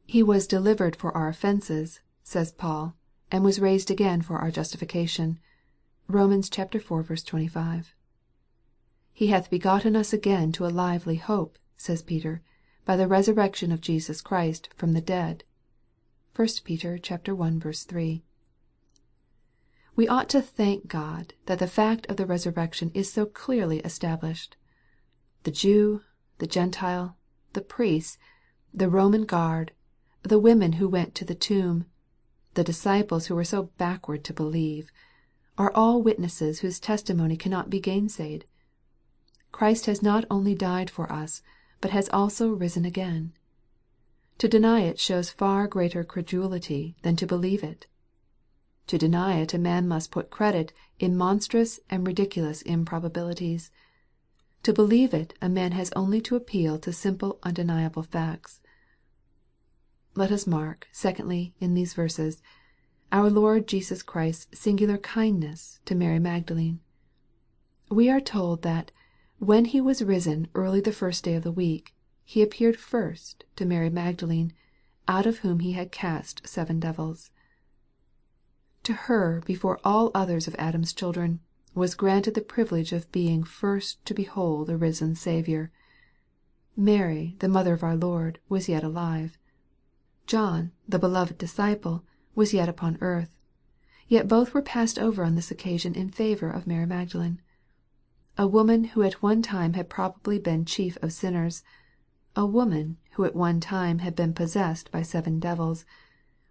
He 0.05 0.23
was 0.23 0.47
delivered 0.47 0.95
for 0.95 1.11
our 1.17 1.29
offences, 1.29 2.01
says 2.23 2.53
Paul, 2.53 2.95
and 3.31 3.43
was 3.43 3.61
raised 3.61 3.91
again 3.91 4.21
for 4.21 4.37
our 4.39 4.51
justification. 4.51 5.39
(Rom. 6.07 6.33
iv. 6.33 7.25
25.) 7.25 7.95
He 9.13 9.27
hath 9.29 9.49
begotten 9.51 9.97
us 9.97 10.13
again 10.13 10.53
to 10.53 10.67
a 10.67 10.69
lively 10.69 11.17
hope, 11.17 11.59
says 11.77 12.03
Peter, 12.03 12.43
by 12.85 12.97
the 12.97 13.09
resurrection 13.09 13.73
of 13.73 13.81
Jesus 13.81 14.21
Christ 14.21 14.69
from 14.77 14.93
the 14.93 15.01
dead. 15.01 15.45
Peter 16.65 16.99
chapter 16.99 17.35
(1 17.35 17.59
Peter 17.59 17.71
i. 17.71 17.73
3.) 17.73 18.25
We 19.97 20.09
ought 20.09 20.29
to 20.31 20.43
thank 20.43 20.89
God 20.89 21.35
that 21.47 21.61
the 21.61 21.69
fact 21.69 22.07
of 22.07 22.17
the 22.17 22.27
resurrection 22.27 22.91
is 22.95 23.13
so 23.13 23.27
clearly 23.27 23.79
established. 23.81 24.57
The 25.45 25.53
Jew, 25.53 26.03
the 26.39 26.47
Gentile, 26.49 27.17
the 27.53 27.61
priests, 27.61 28.19
the 28.73 28.89
Roman 28.89 29.25
guard, 29.25 29.73
the 30.23 30.41
women 30.41 30.75
who 30.75 30.89
went 30.89 31.15
to 31.17 31.25
the 31.25 31.35
tomb, 31.35 31.87
the 32.55 32.65
disciples 32.65 33.27
who 33.27 33.37
were 33.37 33.45
so 33.45 33.71
backward 33.79 34.25
to 34.25 34.33
believe, 34.33 34.91
are 35.57 35.73
all 35.73 36.03
witnesses 36.03 36.61
whose 36.61 36.81
testimony 36.81 37.37
cannot 37.37 37.71
be 37.71 37.81
gainsaid. 37.81 38.45
Christ 39.53 39.87
has 39.87 40.03
not 40.03 40.25
only 40.29 40.57
died 40.57 40.91
for 40.91 41.13
us, 41.13 41.43
but 41.81 41.93
has 41.93 42.09
also 42.09 42.49
risen 42.49 42.85
again. 42.85 43.33
To 44.39 44.49
deny 44.49 44.81
it 44.81 44.99
shows 44.99 45.31
far 45.31 45.69
greater 45.69 46.03
credulity 46.03 46.97
than 47.03 47.15
to 47.17 47.27
believe 47.27 47.63
it. 47.63 47.87
To 48.89 48.99
deny 48.99 49.39
it 49.41 49.55
a 49.55 49.59
man 49.59 49.89
must 49.89 50.11
put 50.11 50.31
credit 50.31 50.73
in 50.99 51.17
monstrous 51.17 51.81
and 51.89 52.07
ridiculous 52.07 52.61
improbabilities. 52.63 53.71
To 54.63 54.73
believe 54.73 55.15
it 55.15 55.35
a 55.41 55.49
man 55.49 55.73
has 55.73 55.93
only 55.97 56.21
to 56.23 56.37
appeal 56.37 56.79
to 56.79 56.93
simple 56.93 57.39
undeniable 57.43 58.03
facts. 58.03 58.61
Let 60.15 60.31
us 60.31 60.47
mark, 60.47 60.87
secondly, 60.93 61.55
in 61.59 61.75
these 61.75 61.95
verses, 61.95 62.43
our 63.11 63.31
Lord 63.31 63.67
Jesus 63.67 64.03
Christ's 64.03 64.61
singular 64.61 64.99
kindness 64.99 65.81
to 65.87 65.95
Mary 65.95 66.19
Magdalene. 66.19 66.81
We 67.91 68.11
are 68.11 68.21
told 68.21 68.63
that 68.63 68.91
"when 69.39 69.67
he 69.67 69.81
was 69.81 70.03
risen 70.03 70.49
early 70.55 70.81
the 70.81 70.93
first 70.93 71.25
day 71.25 71.35
of 71.35 71.43
the 71.43 71.53
week, 71.53 71.95
he 72.25 72.43
appeared 72.43 72.77
first 72.77 73.45
to 73.57 73.67
Mary 73.67 73.91
Magdalene, 73.91 74.53
out 75.09 75.27
of 75.27 75.39
whom 75.39 75.61
he 75.61 75.73
had 75.73 75.93
cast 75.93 76.47
seven 76.47 76.81
devils." 76.81 77.31
To 78.85 78.93
her 78.93 79.43
before 79.47 79.81
all 79.83 80.11
others 80.15 80.47
of 80.47 80.55
Adam's 80.59 80.93
children, 80.93 81.41
was 81.75 81.95
granted 81.95 82.35
the 82.35 82.43
privilege 82.43 82.93
of 82.93 83.11
being 83.11 83.43
first 83.43 84.05
to 84.05 84.13
behold 84.13 84.67
the 84.67 84.77
risen 84.77 85.15
Saviour. 85.15 85.71
Mary, 86.77 87.35
the 87.39 87.49
mother 87.49 87.73
of 87.73 87.83
our 87.83 87.97
Lord, 87.97 88.39
was 88.49 88.69
yet 88.69 88.85
alive. 88.85 89.39
John, 90.27 90.71
the 90.87 90.99
beloved 90.99 91.39
disciple, 91.39 92.05
was 92.35 92.53
yet 92.53 92.69
upon 92.69 92.99
earth. 93.01 93.35
Yet 94.07 94.29
both 94.29 94.53
were 94.53 94.61
passed 94.61 94.99
over 94.99 95.25
on 95.25 95.35
this 95.35 95.51
occasion 95.51 95.95
in 95.95 96.11
favor 96.11 96.51
of 96.51 96.67
Mary 96.67 96.85
Magdalene. 96.87 97.41
A 98.37 98.47
woman 98.47 98.85
who 98.85 99.03
at 99.03 99.23
one 99.23 99.41
time 99.41 99.73
had 99.73 99.89
probably 99.89 100.39
been 100.39 100.67
chief 100.67 100.99
of 101.01 101.13
sinners 101.13 101.65
a 102.37 102.45
woman 102.45 102.99
who 103.13 103.25
at 103.25 103.37
one 103.37 103.61
time 103.61 104.01
had 104.01 104.15
been 104.15 104.35
possessed 104.35 104.91
by 104.91 105.01
seven 105.03 105.39
devils 105.39 105.87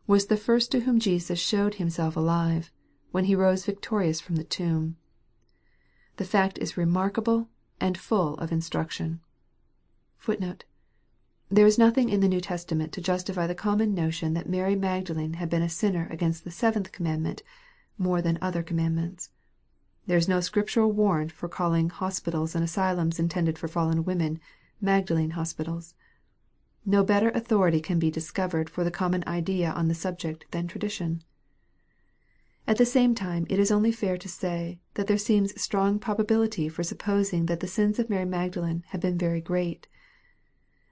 was 0.08 0.28
the 0.28 0.38
first 0.38 0.72
to 0.72 0.82
whom 0.82 1.00
Jesus 1.00 1.40
showed 1.40 1.76
himself 1.76 2.16
alive, 2.16 2.72
when 3.12 3.26
he 3.26 3.36
rose 3.36 3.66
victorious 3.66 4.20
from 4.20 4.36
the 4.36 4.44
tomb. 4.44 4.98
The 6.18 6.26
fact 6.26 6.58
is 6.58 6.78
remarkable 6.78 7.50
and 7.80 7.98
full 7.98 8.36
of 8.36 8.52
instruction. 8.52 9.22
Footnote 10.18 10.66
there 11.54 11.68
is 11.68 11.78
nothing 11.78 12.10
in 12.10 12.20
the 12.20 12.28
New 12.28 12.42
Testament 12.42 12.92
to 12.94 13.02
justify 13.02 13.46
the 13.46 13.54
common 13.54 13.94
notion 13.94 14.34
that 14.34 14.50
Mary 14.50 14.76
Magdalene 14.76 15.34
had 15.34 15.52
been 15.52 15.62
a 15.62 15.70
sinner 15.70 16.08
against 16.10 16.44
the 16.44 16.50
seventh 16.50 16.92
commandment 16.92 17.44
more 17.96 18.24
than 18.24 18.40
other 18.42 18.64
commandments. 18.64 19.30
There 20.08 20.18
is 20.18 20.28
no 20.28 20.42
scriptural 20.42 20.92
warrant 20.92 21.32
for 21.32 21.48
calling 21.48 21.92
hospitals 21.92 22.56
and 22.56 22.64
asylums 22.64 23.20
intended 23.20 23.60
for 23.60 23.68
fallen 23.68 24.04
women, 24.04 24.40
Magdalene 24.82 25.32
hospitals. 25.32 25.94
No 26.86 27.04
better 27.04 27.30
authority 27.30 27.80
can 27.80 27.98
be 27.98 28.12
discovered 28.12 28.70
for 28.70 28.84
the 28.84 28.92
common 28.92 29.24
idea 29.26 29.72
on 29.72 29.88
the 29.88 29.96
subject 29.96 30.46
than 30.52 30.68
tradition. 30.68 31.24
At 32.68 32.78
the 32.78 32.86
same 32.86 33.16
time 33.16 33.46
it 33.50 33.58
is 33.58 33.72
only 33.72 33.92
fair 33.92 34.18
to 34.18 34.28
say, 34.28 34.80
that 34.96 35.08
there 35.08 35.18
seems 35.18 35.62
strong 35.62 35.98
probability 35.98 36.68
for 36.68 36.84
supposing 36.84 37.46
that 37.46 37.62
the 37.62 37.68
sins 37.68 38.00
of 38.00 38.10
Mary 38.10 38.26
Magdalene 38.26 38.84
had 38.88 39.00
been 39.00 39.18
very 39.18 39.40
great. 39.40 39.88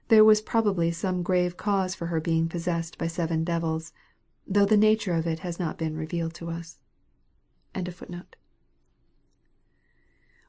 There 0.08 0.24
was 0.24 0.40
probably 0.40 0.92
some 0.92 1.22
grave 1.22 1.56
cause 1.56 1.94
for 1.94 2.06
her 2.06 2.20
being 2.20 2.48
possessed 2.48 2.96
by 2.96 3.06
seven 3.06 3.44
devils, 3.44 3.92
though 4.46 4.66
the 4.66 4.76
nature 4.76 5.14
of 5.14 5.26
it 5.26 5.40
has 5.40 5.58
not 5.58 5.78
been 5.78 5.96
revealed 5.96 6.34
to 6.34 6.50
us. 6.50 6.78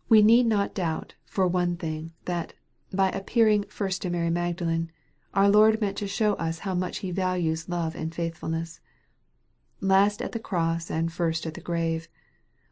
We 0.09 0.21
need 0.21 0.45
not 0.45 0.73
doubt, 0.73 1.15
for 1.25 1.47
one 1.47 1.75
thing, 1.75 2.13
that, 2.25 2.53
by 2.93 3.09
appearing 3.09 3.63
first 3.63 4.01
to 4.01 4.09
Mary 4.09 4.29
Magdalene, 4.29 4.91
our 5.33 5.49
Lord 5.49 5.81
meant 5.81 5.97
to 5.97 6.07
show 6.07 6.33
us 6.35 6.59
how 6.59 6.75
much 6.75 6.99
He 6.99 7.11
values 7.11 7.69
love 7.69 7.95
and 7.95 8.13
faithfulness. 8.13 8.79
Last 9.81 10.21
at 10.21 10.31
the 10.31 10.39
cross 10.39 10.91
and 10.91 11.11
first 11.11 11.45
at 11.45 11.53
the 11.53 11.61
grave 11.61 12.07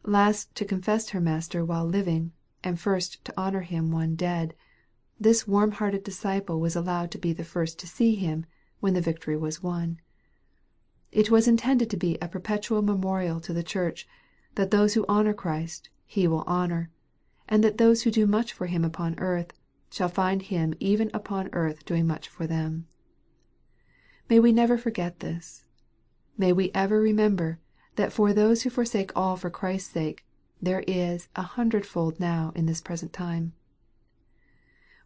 last 0.03 0.53
to 0.56 0.65
confess 0.65 1.10
her 1.10 1.22
Master 1.22 1.63
while 1.63 1.86
living, 1.86 2.32
and 2.63 2.80
first 2.80 3.24
to 3.25 3.34
honor 3.38 3.62
Him 3.62 3.91
when 3.91 4.15
dead 4.15 4.56
this 5.20 5.48
warm 5.48 5.74
hearted 5.74 6.03
disciple 6.03 6.60
was 6.60 6.75
allowed 6.75 7.12
to 7.12 7.20
be 7.20 7.32
the 7.32 7.44
first 7.44 7.77
to 7.77 7.88
see 7.88 8.15
Him, 8.15 8.48
when 8.80 8.96
the 8.96 9.01
victory 9.01 9.38
was 9.38 9.62
won. 9.62 10.00
It 11.12 11.30
was 11.30 11.48
intended 11.48 11.91
to 11.91 11.98
be 11.98 12.18
a 12.20 12.27
perpetual 12.27 12.82
memorial 12.82 13.39
to 13.41 13.53
the 13.53 13.62
Church, 13.62 14.08
that 14.56 14.72
those 14.72 14.96
who 14.96 15.06
honor 15.08 15.36
Christ, 15.36 15.89
He 16.06 16.27
will 16.27 16.44
honor, 16.48 16.89
and 17.48 17.63
that 17.63 17.77
those 17.77 18.01
who 18.01 18.10
do 18.10 18.25
much 18.25 18.51
for 18.51 18.65
Him 18.65 18.84
upon 18.84 19.20
earth, 19.20 19.53
shall 19.91 20.10
find 20.10 20.43
Him 20.43 20.74
even 20.79 21.12
upon 21.13 21.50
earth 21.53 21.86
doing 21.86 22.07
much 22.07 22.27
for 22.27 22.48
them. 22.48 22.88
May 24.29 24.39
we 24.39 24.51
never 24.51 24.77
forget 24.77 25.19
this. 25.19 25.65
May 26.38 26.53
we 26.53 26.71
ever 26.74 27.00
remember, 27.00 27.60
that 27.98 28.13
for 28.13 28.33
those 28.33 28.63
who 28.63 28.69
forsake 28.69 29.12
all 29.15 29.36
for 29.36 29.50
Christ's 29.50 29.91
sake, 29.91 30.25
there 30.62 30.83
is 30.88 31.27
a 31.36 31.41
hundredfold 31.41 32.19
now 32.19 32.51
in 32.55 32.65
this 32.65 32.81
present 32.81 33.12
time. 33.12 33.53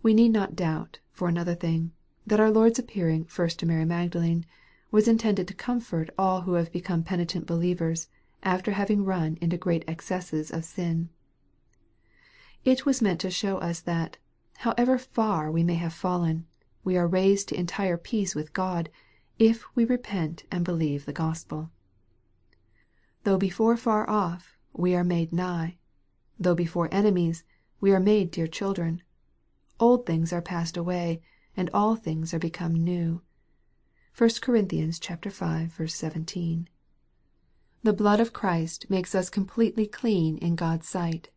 We 0.03 0.13
need 0.13 0.31
not 0.31 0.55
doubt, 0.55 0.99
for 1.11 1.27
another 1.27 1.55
thing, 1.55 1.91
that 2.27 2.39
our 2.39 2.51
Lord's 2.51 2.79
appearing 2.79 3.25
first 3.25 3.59
to 3.59 3.65
Mary 3.65 3.85
Magdalene, 3.85 4.45
was 4.91 5.07
intended 5.07 5.47
to 5.47 5.53
comfort 5.53 6.09
all 6.17 6.41
who 6.41 6.53
have 6.53 6.71
become 6.71 7.03
penitent 7.03 7.47
believers, 7.47 8.07
after 8.43 8.71
having 8.71 9.03
run 9.03 9.37
into 9.41 9.57
great 9.57 9.83
excesses 9.87 10.51
of 10.51 10.63
sin. 10.63 11.09
It 12.63 12.85
was 12.85 13.01
meant 13.01 13.19
to 13.21 13.31
show 13.31 13.57
us 13.57 13.79
that, 13.81 14.17
however 14.59 14.97
far 14.97 15.51
we 15.51 15.63
may 15.63 15.75
have 15.75 15.93
fallen, 15.93 16.47
we 16.83 16.97
are 16.97 17.07
raised 17.07 17.49
to 17.49 17.59
entire 17.59 17.97
peace 17.97 18.33
with 18.33 18.53
God, 18.53 18.89
if 19.37 19.63
we 19.75 19.85
repent 19.85 20.43
and 20.49 20.63
believe 20.63 21.05
the 21.05 21.13
Gospel. 21.13 21.69
Though 23.25 23.37
before 23.37 23.77
far 23.77 24.09
off, 24.09 24.57
we 24.73 24.95
are 24.95 25.03
made 25.03 25.31
nigh. 25.31 25.77
Though 26.39 26.55
before 26.55 26.87
enemies, 26.91 27.43
we 27.79 27.91
are 27.91 27.99
made 27.99 28.31
dear 28.31 28.47
children. 28.47 29.03
Old 29.79 30.05
things 30.05 30.33
are 30.33 30.41
passed 30.41 30.77
away, 30.77 31.21
and 31.55 31.69
all 31.73 31.95
things 31.95 32.33
are 32.33 32.39
become 32.39 32.73
new. 32.73 33.21
(1 34.17 34.29
Cor. 34.41 34.59
v. 34.61 34.91
17.) 35.87 36.69
The 37.83 37.93
blood 37.93 38.19
of 38.19 38.33
Christ 38.33 38.89
makes 38.89 39.13
us 39.13 39.29
completely 39.29 39.85
clean 39.85 40.37
in 40.37 40.55
God's 40.55 40.87
sight. 40.87 41.29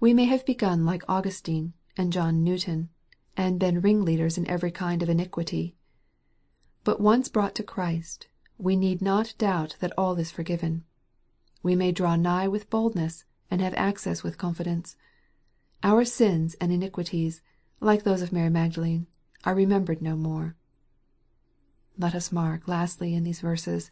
We 0.00 0.14
may 0.14 0.24
have 0.24 0.46
begun 0.46 0.86
like 0.86 1.02
Augustine 1.08 1.74
and 1.96 2.12
John 2.12 2.42
Newton, 2.44 2.88
and 3.36 3.58
been 3.58 3.80
ringleaders 3.80 4.38
in 4.38 4.48
every 4.48 4.70
kind 4.70 5.02
of 5.02 5.08
iniquity. 5.08 5.76
But 6.84 7.00
once 7.00 7.28
brought 7.28 7.54
to 7.56 7.62
Christ, 7.62 8.28
we 8.58 8.76
need 8.76 9.02
not 9.02 9.34
doubt 9.38 9.76
that 9.80 9.92
all 9.98 10.16
is 10.18 10.30
forgiven. 10.30 10.84
We 11.62 11.74
may 11.74 11.92
draw 11.92 12.16
nigh 12.16 12.48
with 12.48 12.70
boldness, 12.70 13.24
and 13.50 13.60
have 13.60 13.74
access 13.74 14.22
with 14.22 14.38
confidence. 14.38 14.96
Our 15.82 16.04
sins 16.04 16.54
and 16.60 16.72
iniquities, 16.72 17.42
like 17.80 18.02
those 18.02 18.22
of 18.22 18.32
Mary 18.32 18.50
Magdalene, 18.50 19.06
are 19.44 19.54
remembered 19.54 20.02
no 20.02 20.16
more. 20.16 20.56
Let 21.98 22.14
us 22.14 22.32
mark, 22.32 22.66
lastly, 22.66 23.14
in 23.14 23.24
these 23.24 23.40
verses, 23.40 23.90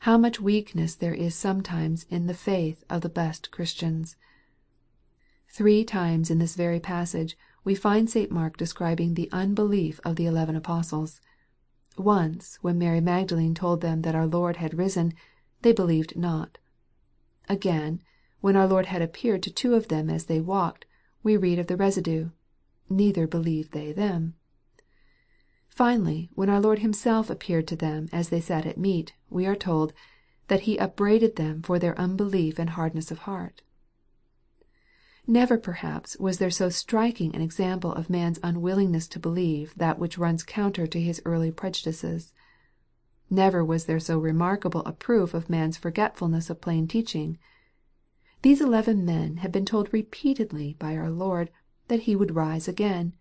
how 0.00 0.16
much 0.16 0.40
weakness 0.40 0.94
there 0.94 1.14
is 1.14 1.34
sometimes 1.34 2.06
in 2.08 2.26
the 2.26 2.34
faith 2.34 2.84
of 2.88 3.02
the 3.02 3.08
best 3.08 3.50
Christians. 3.50 4.16
Three 5.50 5.82
times 5.84 6.30
in 6.30 6.38
this 6.38 6.54
very 6.54 6.78
passage 6.78 7.36
we 7.64 7.74
find 7.74 8.08
St. 8.08 8.30
Mark 8.30 8.56
describing 8.56 9.14
the 9.14 9.28
unbelief 9.32 9.98
of 10.04 10.16
the 10.16 10.26
eleven 10.26 10.56
apostles. 10.56 11.20
Once, 11.96 12.58
when 12.62 12.78
Mary 12.78 13.00
Magdalene 13.00 13.54
told 13.54 13.80
them 13.80 14.02
that 14.02 14.14
our 14.14 14.26
Lord 14.26 14.56
had 14.56 14.78
risen, 14.78 15.14
they 15.62 15.72
believed 15.72 16.16
not. 16.16 16.58
Again, 17.48 18.00
when 18.40 18.54
our 18.54 18.68
Lord 18.68 18.86
had 18.86 19.02
appeared 19.02 19.42
to 19.42 19.50
two 19.50 19.74
of 19.74 19.88
them 19.88 20.08
as 20.08 20.26
they 20.26 20.40
walked, 20.40 20.86
we 21.22 21.36
read 21.36 21.58
of 21.58 21.66
the 21.66 21.76
residue, 21.76 22.30
neither 22.88 23.26
believed 23.26 23.72
they 23.72 23.92
them. 23.92 24.34
Finally, 25.68 26.30
when 26.34 26.48
our 26.48 26.60
Lord 26.60 26.80
Himself 26.80 27.30
appeared 27.30 27.66
to 27.68 27.76
them 27.76 28.08
as 28.12 28.28
they 28.28 28.40
sat 28.40 28.66
at 28.66 28.78
meat, 28.78 29.14
we 29.30 29.46
are 29.46 29.56
told, 29.56 29.92
that 30.46 30.60
He 30.60 30.76
upbraided 30.78 31.36
them 31.36 31.62
for 31.62 31.78
their 31.78 31.98
unbelief 31.98 32.58
and 32.58 32.70
hardness 32.70 33.10
of 33.10 33.18
heart. 33.20 33.62
Never 35.30 35.58
perhaps 35.58 36.16
was 36.18 36.38
there 36.38 36.50
so 36.50 36.70
striking 36.70 37.34
an 37.34 37.42
example 37.42 37.92
of 37.92 38.08
man's 38.08 38.40
unwillingness 38.42 39.06
to 39.08 39.18
believe 39.20 39.74
that 39.76 39.98
which 39.98 40.16
runs 40.16 40.42
counter 40.42 40.86
to 40.86 40.98
his 40.98 41.20
early 41.26 41.50
prejudices. 41.50 42.32
Never 43.28 43.62
was 43.62 43.84
there 43.84 44.00
so 44.00 44.18
remarkable 44.18 44.80
a 44.86 44.92
proof 44.92 45.34
of 45.34 45.50
man's 45.50 45.76
forgetfulness 45.76 46.48
of 46.48 46.62
plain 46.62 46.88
teaching. 46.88 47.36
These 48.40 48.62
eleven 48.62 49.04
men 49.04 49.36
had 49.36 49.52
been 49.52 49.66
told 49.66 49.92
repeatedly 49.92 50.76
by 50.78 50.96
our 50.96 51.10
Lord 51.10 51.50
that 51.88 52.04
He 52.04 52.16
would 52.16 52.34
rise 52.34 52.66
again, 52.66 53.14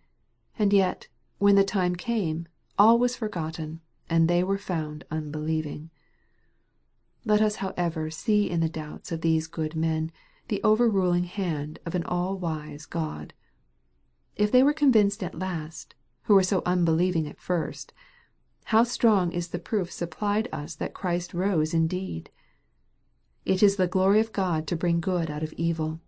and 0.58 0.72
yet 0.72 1.10
when 1.40 1.56
the 1.56 1.66
time 1.66 1.98
came, 1.98 2.48
all 2.80 2.98
was 2.98 3.18
forgotten, 3.18 3.82
and 4.10 4.30
they 4.30 4.46
were 4.46 4.58
found 4.58 5.04
unbelieving. 5.12 5.90
Let 7.26 7.42
us 7.42 7.58
however 7.58 8.10
see 8.10 8.50
in 8.50 8.62
the 8.62 8.70
doubts 8.70 9.12
of 9.12 9.20
these 9.20 9.48
good 9.48 9.76
men 9.76 10.14
the 10.48 10.64
overruling 10.64 11.26
hand 11.26 11.80
of 11.86 11.96
an 11.96 12.04
all 12.04 12.38
wise 12.38 12.86
God. 12.86 13.34
If 14.36 14.52
they 14.52 14.64
were 14.64 14.74
convinced 14.74 15.24
at 15.24 15.38
last, 15.38 15.96
who 16.24 16.36
were 16.36 16.44
so 16.44 16.62
unbelieving 16.66 17.28
at 17.28 17.40
first, 17.40 17.94
how 18.66 18.84
strong 18.84 19.32
is 19.32 19.50
the 19.50 19.60
proof 19.60 19.92
supplied 19.92 20.50
us 20.52 20.76
that 20.76 20.94
Christ 20.94 21.34
rose 21.34 21.74
indeed! 21.74 22.30
It 23.46 23.64
is 23.64 23.78
the 23.78 23.88
glory 23.88 24.20
of 24.20 24.34
God 24.34 24.68
to 24.68 24.76
bring 24.76 25.00
good 25.00 25.32
out 25.32 25.44
of 25.44 25.54
evil. 25.54 26.02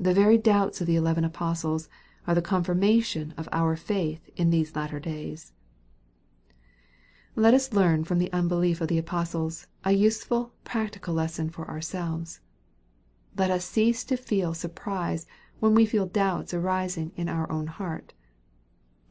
The 0.00 0.14
very 0.14 0.38
doubts 0.38 0.80
of 0.80 0.86
the 0.86 0.96
eleven 0.96 1.24
apostles 1.24 1.88
are 2.26 2.34
the 2.34 2.42
confirmation 2.42 3.34
of 3.36 3.48
our 3.52 3.76
faith 3.76 4.28
in 4.36 4.50
these 4.50 4.74
latter 4.74 4.98
days. 4.98 5.52
Let 7.34 7.52
us 7.52 7.74
learn 7.74 8.04
from 8.04 8.18
the 8.18 8.32
unbelief 8.32 8.80
of 8.80 8.88
the 8.88 8.98
apostles 8.98 9.66
a 9.84 9.92
useful 9.92 10.54
practical 10.64 11.12
lesson 11.12 11.50
for 11.50 11.68
ourselves. 11.68 12.40
Let 13.38 13.50
us 13.50 13.66
cease 13.66 14.02
to 14.04 14.16
feel 14.16 14.54
surprise 14.54 15.26
when 15.60 15.74
we 15.74 15.84
feel 15.84 16.06
doubts 16.06 16.54
arising 16.54 17.12
in 17.16 17.28
our 17.28 17.50
own 17.52 17.66
heart. 17.66 18.14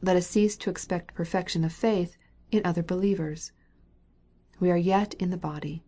Let 0.02 0.16
us 0.16 0.26
cease 0.26 0.56
to 0.58 0.70
expect 0.70 1.14
perfection 1.14 1.62
of 1.62 1.72
faith 1.72 2.16
in 2.50 2.62
other 2.64 2.82
believers. 2.82 3.52
We 4.58 4.70
are 4.70 4.76
yet 4.76 5.14
in 5.14 5.30
the 5.30 5.36
body. 5.36 5.84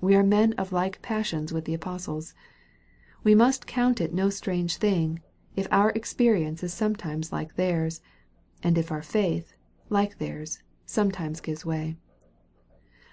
We 0.00 0.14
are 0.14 0.22
men 0.22 0.54
of 0.54 0.72
like 0.72 1.02
passions 1.02 1.52
with 1.52 1.66
the 1.66 1.74
apostles. 1.74 2.34
We 3.22 3.34
must 3.34 3.66
count 3.66 4.00
it 4.00 4.14
no 4.14 4.30
strange 4.30 4.76
thing 4.76 5.20
if 5.54 5.68
our 5.70 5.90
experience 5.90 6.62
is 6.62 6.72
sometimes 6.72 7.32
like 7.32 7.56
theirs, 7.56 8.00
and 8.62 8.78
if 8.78 8.90
our 8.90 9.02
faith, 9.02 9.52
like 9.90 10.18
theirs, 10.18 10.62
sometimes 10.86 11.40
gives 11.40 11.66
way. 11.66 11.96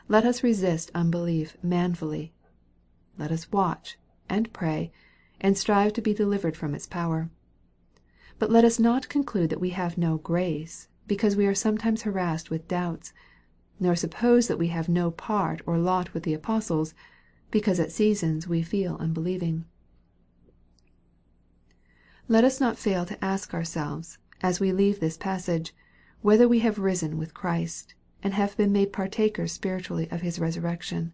Let 0.07 0.25
us 0.25 0.43
resist 0.43 0.91
unbelief 0.95 1.57
manfully. 1.61 2.33
Let 3.17 3.31
us 3.31 3.51
watch, 3.51 3.97
and 4.31 4.51
pray, 4.53 4.91
and 5.41 5.57
strive 5.57 5.91
to 5.93 6.01
be 6.01 6.13
delivered 6.13 6.55
from 6.55 6.73
its 6.73 6.87
power. 6.87 7.29
But 8.39 8.49
let 8.49 8.63
us 8.63 8.79
not 8.79 9.09
conclude 9.09 9.49
that 9.49 9.61
we 9.61 9.71
have 9.71 9.97
no 9.97 10.17
grace, 10.17 10.87
because 11.05 11.35
we 11.35 11.45
are 11.45 11.53
sometimes 11.53 12.03
harassed 12.03 12.49
with 12.49 12.67
doubts, 12.67 13.11
nor 13.79 13.95
suppose 13.95 14.47
that 14.47 14.57
we 14.57 14.69
have 14.69 14.87
no 14.87 15.11
part 15.11 15.61
or 15.65 15.77
lot 15.77 16.13
with 16.13 16.23
the 16.23 16.33
apostles, 16.33 16.93
because 17.51 17.79
at 17.79 17.91
seasons 17.91 18.47
we 18.47 18.63
feel 18.63 18.95
unbelieving. 18.99 19.65
Let 22.27 22.45
us 22.45 22.61
not 22.61 22.77
fail 22.77 23.05
to 23.05 23.23
ask 23.23 23.53
ourselves, 23.53 24.17
as 24.41 24.61
we 24.61 24.71
leave 24.71 24.99
this 25.01 25.17
passage, 25.17 25.75
whether 26.21 26.47
we 26.47 26.59
have 26.59 26.79
risen 26.79 27.17
with 27.17 27.33
Christ, 27.33 27.93
and 28.23 28.33
have 28.33 28.55
been 28.55 28.71
made 28.71 28.93
partakers 28.93 29.51
spiritually 29.51 30.07
of 30.09 30.21
His 30.21 30.39
resurrection. 30.39 31.13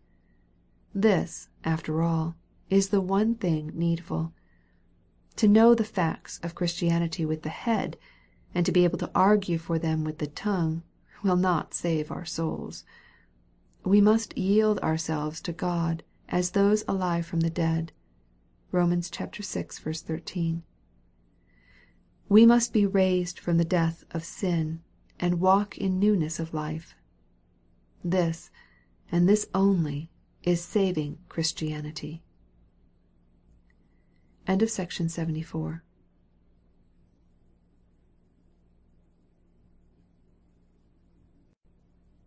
This, 0.94 1.50
after 1.64 2.04
all, 2.04 2.36
is 2.70 2.90
the 2.90 3.02
one 3.02 3.36
thing 3.36 3.72
needful. 3.74 4.34
To 5.38 5.48
know 5.48 5.74
the 5.76 5.84
facts 5.84 6.40
of 6.44 6.56
Christianity 6.56 7.26
with 7.26 7.44
the 7.44 7.50
head, 7.50 7.98
and 8.54 8.66
to 8.66 8.72
be 8.72 8.84
able 8.84 8.98
to 8.98 9.12
argue 9.14 9.58
for 9.58 9.78
them 9.78 10.04
with 10.04 10.18
the 10.18 10.28
tongue, 10.28 10.84
will 11.24 11.36
not 11.36 11.74
save 11.74 12.12
our 12.12 12.26
souls. 12.26 12.84
We 13.84 14.02
must 14.02 14.38
yield 14.38 14.80
ourselves 14.80 15.40
to 15.42 15.54
God 15.54 16.04
as 16.28 16.52
those 16.52 16.84
alive 16.88 17.26
from 17.26 17.40
the 17.40 17.50
dead. 17.50 17.92
(Rom. 18.72 18.90
vi. 18.90 19.32
13.) 19.32 20.64
We 22.28 22.46
must 22.46 22.74
be 22.74 22.86
raised 22.86 23.40
from 23.40 23.58
the 23.58 23.64
death 23.64 24.04
of 24.12 24.26
sin, 24.26 24.82
and 25.20 25.40
walk 25.40 25.78
in 25.78 26.00
newness 26.00 26.40
of 26.40 26.54
life. 26.54 26.96
This, 28.04 28.52
and 29.12 29.28
this 29.30 29.48
only, 29.54 30.12
is 30.44 30.62
saving 30.62 31.20
Christianity. 31.30 32.24
End 34.48 34.62
of 34.64 34.70
Section 34.70 35.10
74. 35.10 35.84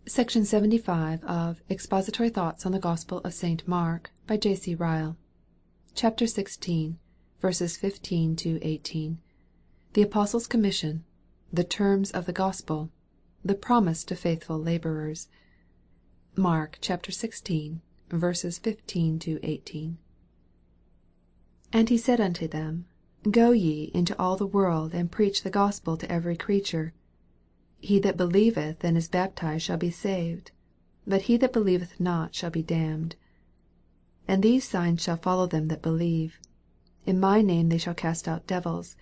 Section 0.06 0.44
75 0.44 1.24
of 1.24 1.62
Expository 1.70 2.28
Thoughts 2.28 2.66
on 2.66 2.72
the 2.72 2.78
Gospel 2.78 3.18
of 3.18 3.32
St. 3.32 3.66
Mark 3.66 4.10
by 4.26 4.36
J.C. 4.36 4.74
Ryle. 4.74 5.16
Chapter 5.94 6.26
16, 6.26 6.98
verses 7.40 7.76
15 7.76 8.36
to 8.36 8.58
18 8.62 9.18
the 9.92 10.02
Apostles' 10.02 10.46
Commission, 10.46 11.04
the 11.52 11.64
terms 11.64 12.12
of 12.12 12.26
the 12.26 12.32
Gospel, 12.32 12.90
the 13.44 13.56
promise 13.56 14.04
to 14.04 14.14
faithful 14.14 14.56
laborers. 14.56 15.26
Mark 16.36 16.78
xvi. 16.80 17.80
15 18.08 19.18
18. 19.42 19.98
And 21.72 21.88
he 21.88 21.96
said 21.98 22.20
unto 22.20 22.48
them, 22.48 22.86
Go 23.30 23.52
ye 23.52 23.92
into 23.94 24.18
all 24.20 24.36
the 24.36 24.44
world, 24.44 24.92
and 24.92 25.08
preach 25.08 25.44
the 25.44 25.50
Gospel 25.54 25.96
to 25.98 26.10
every 26.10 26.36
creature. 26.36 26.92
He 27.78 28.00
that 28.00 28.16
believeth 28.16 28.82
and 28.82 28.96
is 28.96 29.06
baptized 29.06 29.62
shall 29.62 29.76
be 29.76 29.92
saved: 29.92 30.50
but 31.06 31.22
he 31.30 31.36
that 31.36 31.52
believeth 31.52 32.00
not 32.00 32.34
shall 32.34 32.50
be 32.50 32.64
damned. 32.64 33.12
6 33.12 34.24
And 34.26 34.42
these 34.42 34.68
signs 34.68 35.00
shall 35.00 35.16
follow 35.16 35.46
them 35.46 35.68
that 35.68 35.80
believe: 35.80 36.40
In 37.06 37.20
my 37.20 37.40
name 37.40 37.68
they 37.68 37.78
shall 37.78 37.94
cast 37.94 38.26
out 38.26 38.48
devils; 38.48 38.96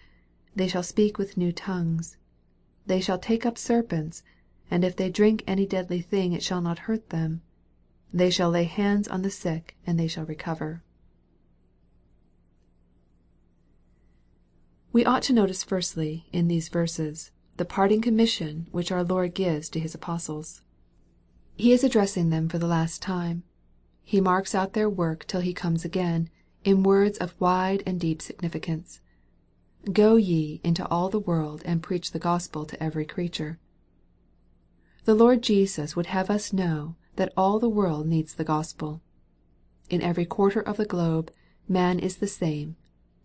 they 0.55 0.69
shall 0.69 0.83
speak 0.83 1.17
with 1.17 1.39
new 1.39 1.53
tongues; 1.53 2.19
they 2.87 3.01
shall 3.01 3.19
take 3.19 3.47
up 3.47 3.57
serpents; 3.57 4.23
and 4.71 4.85
if 4.85 4.95
they 4.95 5.09
drink 5.09 5.43
any 5.47 5.65
deadly 5.65 6.03
thing, 6.03 6.35
it 6.35 6.43
shall 6.43 6.61
not 6.61 6.81
hurt 6.81 7.09
them: 7.09 7.41
they 8.13 8.29
shall 8.29 8.51
lay 8.51 8.65
hands 8.65 9.09
on 9.09 9.23
the 9.23 9.31
sick, 9.31 9.75
and 9.87 9.99
they 9.99 10.07
shall 10.07 10.27
recover. 10.27 10.83
We 14.91 15.05
ought 15.05 15.23
to 15.25 15.35
notice 15.35 15.63
firstly, 15.63 16.27
in 16.33 16.49
these 16.49 16.71
verses, 16.71 17.31
the 17.59 17.67
parting 17.67 18.01
commission 18.01 18.67
which 18.73 18.91
our 18.91 19.05
Lord 19.05 19.35
gives 19.35 19.69
to 19.69 19.79
His 19.79 19.95
apostles. 19.95 20.63
He 21.57 21.73
is 21.73 21.85
addressing 21.85 22.31
them 22.31 22.49
for 22.49 22.59
the 22.59 22.67
last 22.67 23.03
time. 23.03 23.45
He 24.03 24.21
marks 24.21 24.55
out 24.55 24.73
their 24.73 24.89
work 24.89 25.27
till 25.27 25.43
He 25.43 25.53
comes 25.53 25.85
again, 25.85 26.31
in 26.65 26.83
words 26.83 27.19
of 27.19 27.39
wide 27.39 27.83
and 27.87 28.01
deep 28.01 28.23
significance:" 28.23 29.01
Go 29.93 30.17
ye 30.17 30.61
into 30.65 30.89
all 30.89 31.11
the 31.11 31.21
world, 31.21 31.63
and 31.67 31.83
preach 31.83 32.11
the 32.11 32.19
Gospel 32.19 32.65
to 32.65 32.83
every 32.83 33.05
creature." 33.05 33.61
The 35.05 35.15
Lord 35.15 35.43
Jesus 35.43 35.95
would 35.95 36.07
have 36.07 36.31
us 36.31 36.53
know 36.53 36.97
that 37.17 37.33
all 37.37 37.61
the 37.61 37.69
world 37.69 38.07
needs 38.09 38.35
the 38.35 38.43
Gospel. 38.43 39.03
In 39.91 40.01
every 40.03 40.25
quarter 40.25 40.61
of 40.61 40.79
the 40.79 40.87
globe, 40.87 41.31
man 41.69 42.01
is 42.01 42.17
the 42.17 42.27
same 42.27 42.75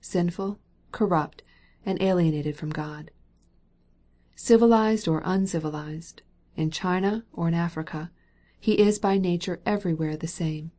sinful, 0.02 0.60
corrupt, 0.91 1.41
and 1.86 2.02
alienated 2.02 2.56
from 2.56 2.69
God. 2.69 3.12
Civilized 4.36 5.08
or 5.08 5.22
uncivilized, 5.26 6.22
in 6.56 6.72
China 6.72 7.26
or 7.34 7.48
in 7.48 7.54
Africa, 7.54 8.12
he 8.60 8.80
is 8.80 9.00
by 9.00 9.17
nature 9.17 9.60
everywhere 9.65 10.15
the 10.15 10.28
same 10.28 10.72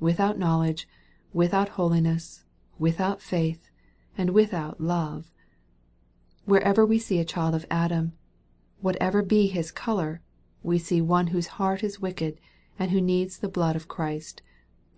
without 0.00 0.38
knowledge, 0.38 0.86
without 1.32 1.70
holiness, 1.70 2.44
without 2.78 3.22
faith, 3.22 3.70
and 4.18 4.30
without 4.30 4.80
love. 4.80 5.30
Wherever 6.44 6.84
we 6.84 6.98
see 6.98 7.18
a 7.18 7.24
child 7.24 7.54
of 7.54 7.64
Adam, 7.70 8.12
whatever 8.80 9.22
be 9.22 9.46
his 9.46 9.70
color, 9.70 10.20
we 10.62 10.78
see 10.78 11.00
one 11.00 11.28
whose 11.28 11.46
heart 11.58 11.82
is 11.82 12.00
wicked, 12.00 12.38
and 12.78 12.90
who 12.90 13.00
needs 13.00 13.38
the 13.38 13.48
blood 13.48 13.76
of 13.76 13.88
Christ, 13.88 14.42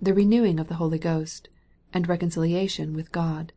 the 0.00 0.14
renewing 0.14 0.58
of 0.58 0.68
the 0.68 0.74
Holy 0.74 0.98
Ghost, 0.98 1.48
and 1.92 2.08
reconciliation 2.08 2.94
with 2.94 3.12
God. 3.12 3.52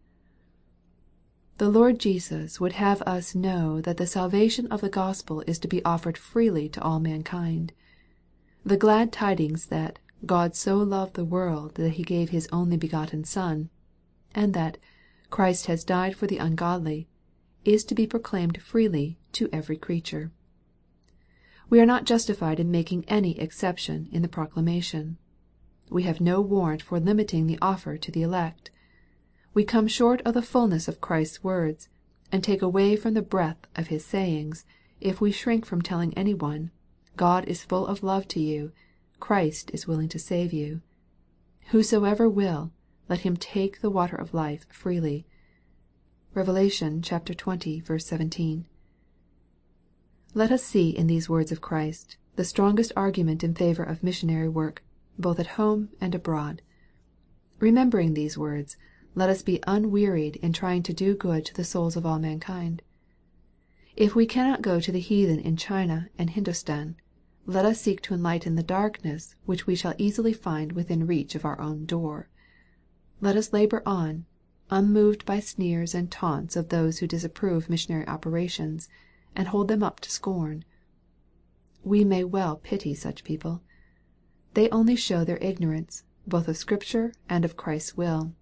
The 1.59 1.67
Lord 1.67 1.99
Jesus 1.99 2.61
would 2.61 2.71
have 2.71 3.01
us 3.01 3.35
know 3.35 3.81
that 3.81 3.97
the 3.97 4.07
salvation 4.07 4.65
of 4.67 4.79
the 4.79 4.87
Gospel 4.87 5.43
is 5.45 5.59
to 5.59 5.67
be 5.67 5.83
offered 5.83 6.17
freely 6.17 6.69
to 6.69 6.81
all 6.81 7.01
mankind. 7.01 7.73
The 8.63 8.77
glad 8.77 9.11
tidings 9.11 9.65
that" 9.65 9.99
God 10.25 10.55
so 10.55 10.77
loved 10.77 11.15
the 11.15 11.25
world 11.25 11.75
that 11.75 11.95
He 11.95 12.03
gave 12.03 12.29
His 12.29 12.47
only 12.53 12.77
begotten 12.77 13.25
Son," 13.25 13.69
and 14.33 14.53
that" 14.53 14.77
Christ 15.29 15.65
has 15.65 15.83
died 15.83 16.15
for 16.15 16.27
the 16.27 16.37
ungodly," 16.37 17.09
is 17.65 17.83
to 17.83 17.93
be 17.93 18.07
proclaimed 18.07 18.61
freely 18.61 19.19
to 19.33 19.49
every 19.51 19.75
creature. 19.75 20.31
We 21.69 21.81
are 21.81 21.85
not 21.85 22.05
justified 22.05 22.61
in 22.61 22.71
making 22.71 23.03
any 23.09 23.37
exception 23.37 24.07
in 24.13 24.21
the 24.21 24.29
proclamation. 24.29 25.17
We 25.89 26.03
have 26.03 26.21
no 26.21 26.39
warrant 26.39 26.81
for 26.81 27.01
limiting 27.01 27.47
the 27.47 27.59
offer 27.61 27.97
to 27.97 28.11
the 28.13 28.21
elect. 28.21 28.71
We 29.59 29.65
come 29.65 29.87
short 29.89 30.21
of 30.21 30.35
the 30.35 30.41
fulness 30.41 30.87
of 30.87 31.01
Christ's 31.01 31.43
words, 31.43 31.89
and 32.31 32.41
take 32.41 32.61
away 32.61 32.95
from 32.95 33.13
the 33.13 33.21
breadth 33.21 33.67
of 33.75 33.87
His 33.87 34.05
sayings, 34.05 34.63
if 35.01 35.19
we 35.19 35.33
shrink 35.33 35.65
from 35.65 35.81
telling 35.81 36.13
any 36.13 36.33
one," 36.33 36.71
God 37.17 37.43
is 37.45 37.65
full 37.65 37.85
of 37.85 38.01
love 38.01 38.25
to 38.29 38.39
you: 38.39 38.71
Christ 39.19 39.69
is 39.73 39.85
willing 39.85 40.07
to 40.07 40.17
save 40.17 40.53
you. 40.53 40.79
Whosoever 41.71 42.29
will, 42.29 42.71
let 43.09 43.19
him 43.27 43.35
take 43.35 43.81
the 43.81 43.89
water 43.89 44.15
of 44.15 44.33
life 44.33 44.65
freely." 44.71 45.27
(Rev. 46.33 46.47
xx. 46.47 48.01
17.) 48.01 48.65
Let 50.33 50.51
us 50.53 50.63
see 50.63 50.89
in 50.89 51.07
these 51.07 51.27
words 51.27 51.51
of 51.51 51.59
Christ, 51.59 52.15
the 52.37 52.45
strongest 52.45 52.93
argument 52.95 53.43
in 53.43 53.53
favor 53.53 53.83
of 53.83 54.03
missionary 54.03 54.47
work, 54.47 54.85
both 55.17 55.37
at 55.37 55.57
home 55.59 55.89
and 55.99 56.15
abroad. 56.15 56.61
Remembering 57.59 58.13
these 58.13 58.37
words, 58.37 58.77
let 59.15 59.29
us 59.29 59.41
be 59.41 59.59
unwearied 59.65 60.35
in 60.37 60.53
trying 60.53 60.83
to 60.83 60.93
do 60.93 61.15
good 61.15 61.45
to 61.45 61.53
the 61.53 61.63
souls 61.63 61.95
of 61.95 62.05
all 62.05 62.19
mankind. 62.19 62.81
If 63.95 64.15
we 64.15 64.25
cannot 64.25 64.61
go 64.61 64.79
to 64.79 64.91
the 64.91 64.99
heathen 64.99 65.39
in 65.39 65.57
China 65.57 66.09
and 66.17 66.29
Hindostan, 66.29 66.95
let 67.45 67.65
us 67.65 67.81
seek 67.81 68.01
to 68.03 68.13
enlighten 68.13 68.55
the 68.55 68.63
darkness 68.63 69.35
which 69.45 69.65
we 69.65 69.75
shall 69.75 69.95
easily 69.97 70.33
find 70.33 70.73
within 70.73 71.07
reach 71.07 71.35
of 71.35 71.43
our 71.43 71.59
own 71.59 71.85
door. 71.85 72.29
Let 73.21 73.35
us 73.35 73.51
labor 73.51 73.81
on, 73.85 74.25
unmoved 74.69 75.25
by 75.25 75.39
sneers 75.39 75.95
and 75.95 76.11
taunts 76.11 76.55
of 76.55 76.69
those 76.69 76.99
who 76.99 77.07
disapprove 77.07 77.69
missionary 77.69 78.07
operations, 78.07 78.87
and 79.35 79.47
hold 79.47 79.67
them 79.67 79.83
up 79.83 79.99
to 80.01 80.11
scorn. 80.11 80.63
We 81.83 82.05
may 82.05 82.23
well 82.23 82.57
pity 82.57 82.93
such 82.93 83.23
people. 83.23 83.63
They 84.53 84.69
only 84.69 84.95
show 84.95 85.23
their 85.23 85.37
ignorance, 85.37 86.03
both 86.27 86.47
of 86.47 86.57
Scripture 86.57 87.13
and 87.27 87.43
of 87.43 87.57
Christ's 87.57 87.97
will. 87.97 88.33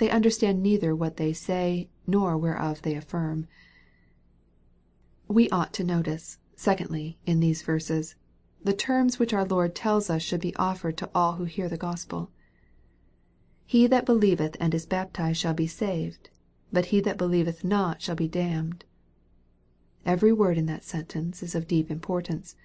They 0.00 0.08
understand 0.08 0.62
neither 0.62 0.96
what 0.96 1.18
they 1.18 1.34
say, 1.34 1.90
nor 2.06 2.38
whereof 2.38 2.80
they 2.80 2.94
affirm. 2.94 3.46
We 5.28 5.50
ought 5.50 5.74
to 5.74 5.84
notice, 5.84 6.38
secondly, 6.56 7.18
in 7.26 7.40
these 7.40 7.60
verses, 7.60 8.14
the 8.64 8.72
terms 8.72 9.18
which 9.18 9.34
our 9.34 9.44
Lord 9.44 9.74
tells 9.74 10.08
us 10.08 10.22
should 10.22 10.40
be 10.40 10.56
offered 10.56 10.96
to 10.96 11.10
all 11.14 11.34
who 11.34 11.44
hear 11.44 11.68
the 11.68 11.76
Gospel." 11.76 12.30
He 13.66 13.86
that 13.88 14.06
believeth 14.06 14.56
and 14.58 14.72
is 14.72 14.86
baptized 14.86 15.38
shall 15.38 15.52
be 15.52 15.66
saved: 15.66 16.30
but 16.72 16.86
he 16.86 17.00
that 17.00 17.18
believeth 17.18 17.62
not 17.62 18.00
shall 18.00 18.16
be 18.16 18.26
damned." 18.26 18.86
Every 20.06 20.32
word 20.32 20.56
in 20.56 20.64
that 20.64 20.82
sentence 20.82 21.42
is 21.42 21.54
of 21.54 21.68
deep 21.68 21.90
importance. 21.90 22.56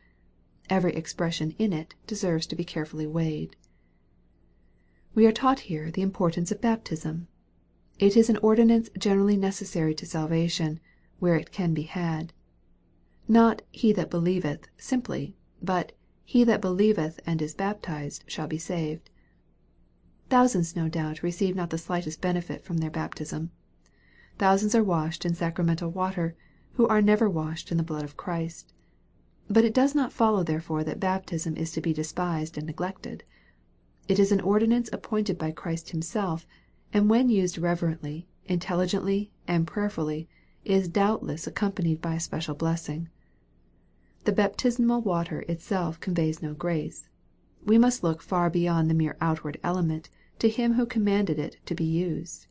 Every 0.69 0.95
expression 0.95 1.51
in 1.59 1.73
it 1.73 1.95
deserves 2.07 2.47
to 2.47 2.55
be 2.55 2.63
carefully 2.63 3.05
weighed. 3.05 3.57
We 5.17 5.25
are 5.25 5.31
taught 5.31 5.59
here 5.71 5.91
the 5.91 6.01
importance 6.01 6.51
of 6.51 6.59
baptism. 6.59 7.29
It 7.99 8.17
is 8.17 8.29
an 8.29 8.35
ordinance 8.41 8.89
generally 8.99 9.37
necessary 9.37 9.95
to 9.95 10.05
salvation, 10.05 10.81
where 11.19 11.37
it 11.37 11.53
can 11.53 11.73
be 11.73 11.83
had. 11.83 12.33
Not" 13.25 13.61
he 13.81 13.93
that 13.93 14.11
believeth" 14.11 14.67
simply, 14.77 15.37
but" 15.63 15.93
he 16.25 16.43
that 16.43 16.59
believeth 16.59 17.21
and 17.25 17.41
is 17.41 17.53
baptized 17.55 18.25
shall 18.27 18.47
be 18.47 18.57
saved." 18.57 19.09
Thousands 20.29 20.75
no 20.75 20.89
doubt 20.89 21.23
receive 21.23 21.55
not 21.55 21.69
the 21.69 21.77
slightest 21.77 22.19
benefit 22.19 22.65
from 22.65 22.79
their 22.79 22.91
baptism. 22.91 23.51
Thousands 24.37 24.75
are 24.75 24.83
washed 24.83 25.23
in 25.23 25.33
sacramental 25.33 25.91
water, 25.91 26.35
who 26.73 26.87
are 26.89 27.01
never 27.01 27.29
washed 27.29 27.71
in 27.71 27.77
the 27.77 27.83
blood 27.83 28.03
of 28.03 28.17
Christ. 28.17 28.73
But 29.47 29.63
it 29.63 29.73
does 29.73 29.95
not 29.95 30.11
follow 30.11 30.43
therefore 30.43 30.83
that 30.83 30.99
baptism 30.99 31.55
is 31.55 31.71
to 31.71 31.79
be 31.79 31.93
despised 31.93 32.57
and 32.57 32.67
neglected. 32.67 33.23
It 34.07 34.19
is 34.19 34.31
an 34.31 34.41
ordinance 34.41 34.89
appointed 34.93 35.37
by 35.37 35.51
Christ 35.51 35.89
Himself, 35.89 36.45
and 36.93 37.09
when 37.09 37.29
used 37.29 37.57
reverently, 37.57 38.27
intelligently, 38.45 39.31
and 39.47 39.65
prayerfully, 39.65 40.29
is 40.63 40.87
doubtless 40.87 41.47
accompanied 41.47 42.01
by 42.01 42.13
a 42.13 42.19
special 42.19 42.53
blessing. 42.53 43.09
The 44.25 44.31
baptismal 44.31 45.01
water 45.01 45.41
itself 45.47 45.99
conveys 45.99 46.41
no 46.41 46.53
grace. 46.53 47.09
We 47.63 47.79
must 47.79 48.03
look 48.03 48.21
far 48.21 48.49
beyond 48.49 48.89
the 48.89 48.95
mere 48.95 49.17
outward 49.19 49.59
element 49.63 50.09
to 50.37 50.49
Him 50.49 50.73
who 50.73 50.85
commanded 50.85 51.39
it 51.39 51.57
to 51.65 51.73
be 51.73 51.83
used. 51.83 52.45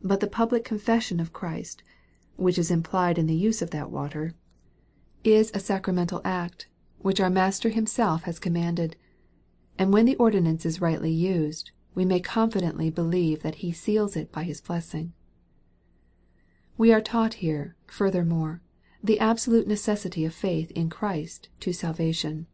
But 0.00 0.20
the 0.20 0.28
public 0.28 0.64
confession 0.64 1.18
of 1.18 1.32
Christ, 1.32 1.82
which 2.36 2.58
is 2.58 2.70
implied 2.70 3.18
in 3.18 3.26
the 3.26 3.34
use 3.34 3.62
of 3.62 3.70
that 3.70 3.90
water, 3.90 4.34
is 5.24 5.50
a 5.52 5.60
sacramental 5.60 6.20
act, 6.24 6.68
which 6.98 7.20
our 7.20 7.30
Master 7.30 7.70
Himself 7.70 8.22
has 8.22 8.38
commanded. 8.38 8.94
And 9.78 9.92
when 9.92 10.06
the 10.06 10.16
ordinance 10.16 10.66
is 10.66 10.80
rightly 10.80 11.12
used, 11.12 11.70
we 11.94 12.04
may 12.04 12.20
confidently 12.20 12.90
believe 12.90 13.42
that 13.42 13.56
He 13.56 13.72
seals 13.72 14.16
it 14.16 14.32
by 14.32 14.42
His 14.42 14.60
blessing. 14.60 15.12
We 16.76 16.92
are 16.92 17.00
taught 17.00 17.34
here, 17.34 17.76
furthermore, 17.86 18.60
the 19.02 19.20
absolute 19.20 19.68
necessity 19.68 20.24
of 20.24 20.34
faith 20.34 20.72
in 20.72 20.90
Christ 20.90 21.48
to 21.60 21.72
salvation. 21.72 22.46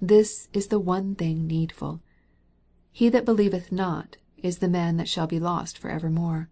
This 0.00 0.48
is 0.52 0.66
the 0.66 0.78
one 0.78 1.14
thing 1.14 1.46
needful." 1.46 2.02
He 2.92 3.08
that 3.08 3.24
believeth 3.24 3.72
not" 3.72 4.18
is 4.36 4.58
the 4.58 4.68
man 4.68 4.98
that 4.98 5.08
shall 5.08 5.26
be 5.26 5.40
lost 5.40 5.78
for 5.78 5.88
evermore. 5.88 6.50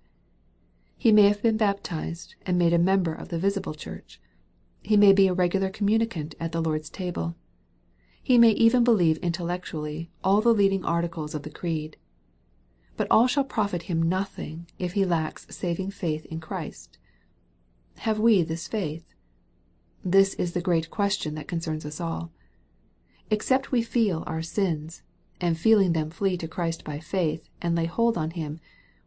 He 0.97 1.13
may 1.13 1.29
have 1.29 1.43
been 1.43 1.59
baptized, 1.59 2.35
and 2.47 2.59
made 2.59 2.73
a 2.73 2.79
member 2.79 3.13
of 3.13 3.29
the 3.29 3.39
visible 3.39 3.75
church. 3.75 4.19
He 4.83 4.97
may 4.97 5.13
be 5.13 5.27
a 5.27 5.35
regular 5.35 5.69
communicant 5.69 6.35
at 6.41 6.53
the 6.53 6.63
Lord's 6.63 6.89
table. 6.89 7.37
He 8.25 8.39
may 8.39 8.53
even 8.53 8.85
believe 8.85 9.19
intellectually 9.19 10.11
all 10.25 10.41
the 10.41 10.55
leading 10.55 10.83
articles 10.83 11.35
of 11.35 11.43
the 11.43 11.51
creed. 11.51 11.99
But 12.97 13.07
all 13.11 13.27
shall 13.27 13.45
profit 13.45 13.83
him 13.83 14.03
nothing 14.03 14.67
if 14.79 14.95
he 14.95 15.05
lacks 15.05 15.47
saving 15.51 15.91
faith 15.91 16.25
in 16.25 16.41
Christ. 16.41 16.97
Have 17.99 18.19
we 18.19 18.43
this 18.43 18.67
faith 18.67 19.13
This 20.03 20.33
is 20.35 20.53
the 20.55 20.63
great 20.63 20.91
question 20.91 21.35
that 21.35 21.49
concerns 21.49 21.85
us 21.85 22.01
all. 22.01 22.33
Except 23.31 23.73
we 23.73 23.83
feel 23.83 24.25
our 24.27 24.41
sins, 24.41 25.03
and 25.39 25.59
feeling 25.59 25.93
them 25.93 26.09
flee 26.09 26.39
to 26.39 26.49
Christ 26.49 26.83
by 26.83 27.01
faith, 27.01 27.51
and 27.61 27.75
lay 27.77 27.85
hold 27.85 28.17
on 28.17 28.31
Him, 28.31 28.59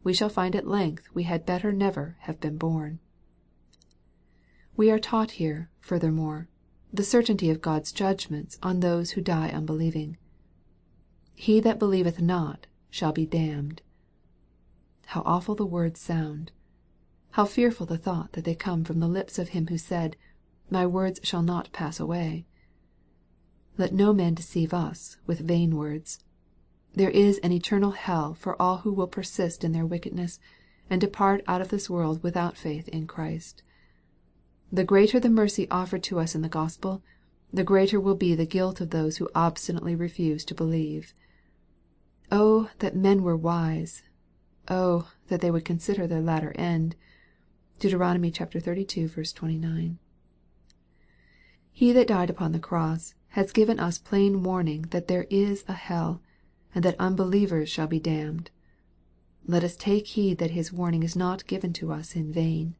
we 0.04 0.14
shall 0.14 0.30
find 0.30 0.56
at 0.56 0.68
length 0.68 1.08
we 1.16 1.24
had 1.24 1.44
better 1.44 1.72
never 1.72 2.18
have 2.22 2.40
been 2.40 2.58
born. 2.58 3.00
We 4.76 4.92
are 4.92 5.00
taught 5.00 5.32
here, 5.32 5.72
furthermore, 5.80 6.50
the 6.94 7.04
certainty 7.04 7.50
of 7.50 7.62
God's 7.62 7.92
judgments 7.92 8.58
on 8.64 8.80
those 8.80 9.12
who 9.12 9.22
die 9.22 9.50
unbelieving." 9.50 10.16
He 11.36 11.60
that 11.60 11.80
believeth 11.80 12.22
not 12.22 12.66
shall 12.90 13.12
be 13.12 13.26
damned." 13.26 13.82
How 15.08 15.22
awful 15.26 15.54
the 15.54 15.66
words 15.66 16.00
sound! 16.00 16.54
How 17.32 17.44
fearful 17.44 17.86
the 17.86 17.98
thought 17.98 18.32
that 18.32 18.46
they 18.46 18.56
come 18.56 18.86
from 18.86 19.02
the 19.02 19.10
lips 19.10 19.38
of 19.38 19.50
Him 19.50 19.68
who 19.68 19.78
said," 19.78 20.16
My 20.70 20.88
words 20.88 21.20
shall 21.24 21.44
not 21.44 21.74
pass 21.74 22.00
away." 22.00 22.46
Let 23.78 23.94
no 23.94 24.14
man 24.14 24.34
deceive 24.34 24.74
us 24.74 25.18
with 25.26 25.42
vain 25.42 25.76
words. 25.76 26.24
There 26.94 27.12
is 27.12 27.38
an 27.40 27.52
eternal 27.52 27.92
hell 27.92 28.34
for 28.34 28.56
all 28.62 28.78
who 28.78 28.94
will 28.94 29.08
persist 29.08 29.66
in 29.66 29.74
their 29.74 29.86
wickedness, 29.86 30.40
and 30.90 31.02
depart 31.02 31.44
out 31.48 31.60
of 31.60 31.68
this 31.68 31.90
world 31.90 32.24
without 32.24 32.56
faith 32.56 32.88
in 32.88 33.08
Christ. 33.08 33.62
The 34.70 34.84
greater 34.84 35.18
the 35.18 35.30
mercy 35.30 35.66
offered 35.72 36.04
to 36.04 36.20
us 36.20 36.36
in 36.36 36.42
the 36.42 36.50
Gospel, 36.50 37.02
the 37.54 37.64
greater 37.64 38.02
will 38.02 38.16
be 38.16 38.36
the 38.36 38.46
guilt 38.46 38.82
of 38.82 38.90
those 38.90 39.16
who 39.16 39.30
obstinately 39.34 39.96
refuse 39.96 40.44
to 40.44 40.54
believe. 40.54 41.14
Oh 42.34 42.70
that 42.80 42.94
men 42.94 43.24
were 43.24 43.38
wise! 43.38 44.04
Oh 44.68 45.10
that 45.30 45.40
they 45.40 45.50
would 45.50 45.64
consider 45.64 46.06
their 46.06 46.20
latter 46.22 46.52
end! 46.58 46.98
(Deut. 47.80 47.94
xxxii. 47.94 49.34
29.) 49.34 50.00
He 51.72 51.92
that 51.94 52.08
died 52.08 52.30
upon 52.30 52.52
the 52.52 52.60
cross 52.60 53.14
has 53.30 53.54
given 53.54 53.80
us 53.80 53.98
plain 53.98 54.44
warning 54.44 54.82
that 54.90 55.08
there 55.08 55.28
is 55.30 55.64
a 55.70 55.74
hell, 55.74 56.22
and 56.76 56.84
that 56.84 57.00
unbelievers 57.00 57.70
shall 57.70 57.88
be 57.88 58.02
damned. 58.02 58.52
Let 59.46 59.64
us 59.64 59.78
take 59.78 60.08
heed 60.08 60.40
that 60.40 60.52
His 60.52 60.74
warning 60.74 61.04
is 61.04 61.16
not 61.16 61.48
given 61.48 61.72
to 61.72 61.94
us 61.94 62.18
in 62.18 62.34
vain. 62.34 62.76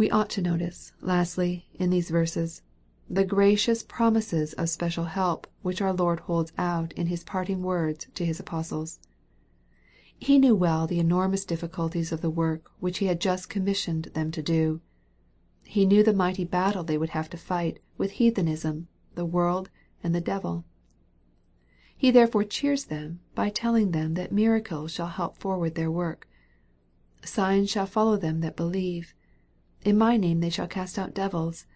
We 0.00 0.10
ought 0.10 0.30
to 0.30 0.40
notice, 0.40 0.94
lastly, 1.02 1.66
in 1.74 1.90
these 1.90 2.08
verses, 2.08 2.62
the 3.10 3.22
gracious 3.22 3.82
promises 3.82 4.54
of 4.54 4.70
special 4.70 5.04
help 5.04 5.46
which 5.60 5.82
our 5.82 5.92
Lord 5.92 6.20
holds 6.20 6.54
out 6.56 6.94
in 6.94 7.08
His 7.08 7.22
parting 7.22 7.60
words 7.60 8.06
to 8.14 8.24
His 8.24 8.40
apostles. 8.40 8.98
He 10.18 10.38
knew 10.38 10.54
well 10.54 10.86
the 10.86 11.00
enormous 11.00 11.44
difficulties 11.44 12.12
of 12.12 12.22
the 12.22 12.30
work 12.30 12.70
which 12.80 12.96
He 12.96 13.08
had 13.08 13.20
just 13.20 13.50
commissioned 13.50 14.04
them 14.14 14.30
to 14.30 14.40
do. 14.40 14.80
He 15.64 15.84
knew 15.84 16.02
the 16.02 16.14
mighty 16.14 16.44
battle 16.44 16.82
they 16.82 16.96
would 16.96 17.10
have 17.10 17.28
to 17.28 17.36
fight 17.36 17.78
with 17.98 18.12
heathenism, 18.12 18.88
the 19.16 19.26
world, 19.26 19.68
and 20.02 20.14
the 20.14 20.22
devil. 20.22 20.64
He 21.94 22.10
therefore 22.10 22.44
cheers 22.44 22.86
them 22.86 23.20
by 23.34 23.50
telling 23.50 23.90
them 23.90 24.14
that 24.14 24.32
miracles 24.32 24.92
shall 24.92 25.08
help 25.08 25.36
forward 25.36 25.74
their 25.74 25.90
work." 25.90 26.26
Signs 27.22 27.68
shall 27.68 27.84
follow 27.84 28.16
them 28.16 28.40
that 28.40 28.56
believe. 28.56 29.12
In 29.84 29.96
my 29.96 30.16
name 30.16 30.40
they 30.40 30.50
shall 30.50 30.66
cast 30.66 30.98
out 30.98 31.14
devils. 31.14 31.66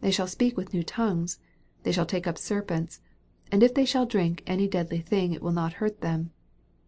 They 0.00 0.10
shall 0.10 0.26
speak 0.26 0.56
with 0.56 0.74
new 0.74 0.82
tongues. 0.82 1.38
They 1.82 1.92
shall 1.92 2.06
take 2.06 2.26
up 2.26 2.36
serpents. 2.36 3.00
And 3.50 3.62
if 3.62 3.74
they 3.74 3.84
shall 3.84 4.06
drink 4.06 4.42
any 4.46 4.68
deadly 4.68 5.00
thing 5.00 5.32
it 5.32 5.42
will 5.42 5.52
not 5.52 5.74
hurt 5.74 6.00
them. 6.00 6.30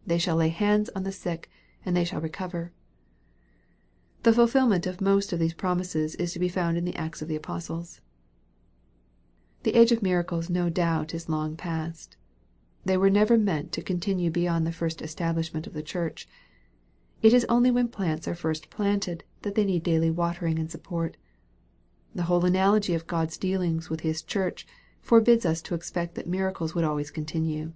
They 0.07 0.19
shall 0.19 0.37
lay 0.37 0.49
hands 0.49 0.91
on 0.95 1.05
the 1.05 1.13
sick, 1.13 1.51
and 1.85 1.97
they 1.97 2.05
shall 2.05 2.21
recover." 2.21 2.73
The 4.23 4.33
fulfilment 4.33 4.87
of 4.87 5.01
most 5.01 5.33
of 5.33 5.39
these 5.39 5.55
promises 5.55 6.15
is 6.17 6.33
to 6.33 6.39
be 6.39 6.49
found 6.49 6.77
in 6.77 6.85
the 6.85 6.97
Acts 6.97 7.23
of 7.23 7.29
the 7.29 7.37
Apostles. 7.37 8.01
The 9.63 9.75
age 9.75 9.93
of 9.93 10.03
miracles 10.03 10.51
no 10.51 10.69
doubt 10.69 11.15
is 11.15 11.29
long 11.29 11.57
past. 11.57 12.17
They 12.85 12.97
were 12.97 13.11
never 13.11 13.37
meant 13.39 13.73
to 13.73 13.83
continue 13.83 14.31
beyond 14.31 14.67
the 14.67 14.73
first 14.73 15.03
establishment 15.03 15.67
of 15.67 15.73
the 15.73 15.83
Church. 15.83 16.29
It 17.23 17.33
is 17.33 17.47
only 17.49 17.71
when 17.71 17.89
plants 17.89 18.29
are 18.29 18.35
first 18.35 18.71
planted 18.71 19.25
that 19.47 19.55
they 19.55 19.65
need 19.65 19.85
daily 19.85 20.11
watering 20.11 20.59
and 20.59 20.69
support. 20.69 21.17
The 22.13 22.25
whole 22.25 22.45
analogy 22.45 22.95
of 22.95 23.07
God's 23.07 23.39
dealings 23.39 23.89
with 23.89 24.01
His 24.01 24.21
Church 24.21 24.67
forbids 25.01 25.47
us 25.47 25.63
to 25.63 25.75
expect 25.77 26.17
that 26.17 26.27
miracles 26.27 26.75
would 26.75 26.83
always 26.83 27.13
continue. 27.13 27.73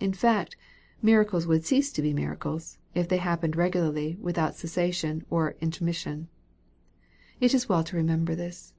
In 0.00 0.14
fact, 0.14 0.56
miracles 1.02 1.46
would 1.46 1.66
cease 1.66 1.92
to 1.92 2.00
be 2.00 2.14
miracles, 2.14 2.78
if 2.94 3.06
they 3.06 3.18
happened 3.18 3.54
regularly 3.54 4.16
without 4.18 4.56
cessation 4.56 5.26
or 5.28 5.56
intermission. 5.60 6.28
It 7.38 7.52
is 7.52 7.68
well 7.68 7.84
to 7.84 7.96
remember 7.96 8.34
this. 8.34 8.72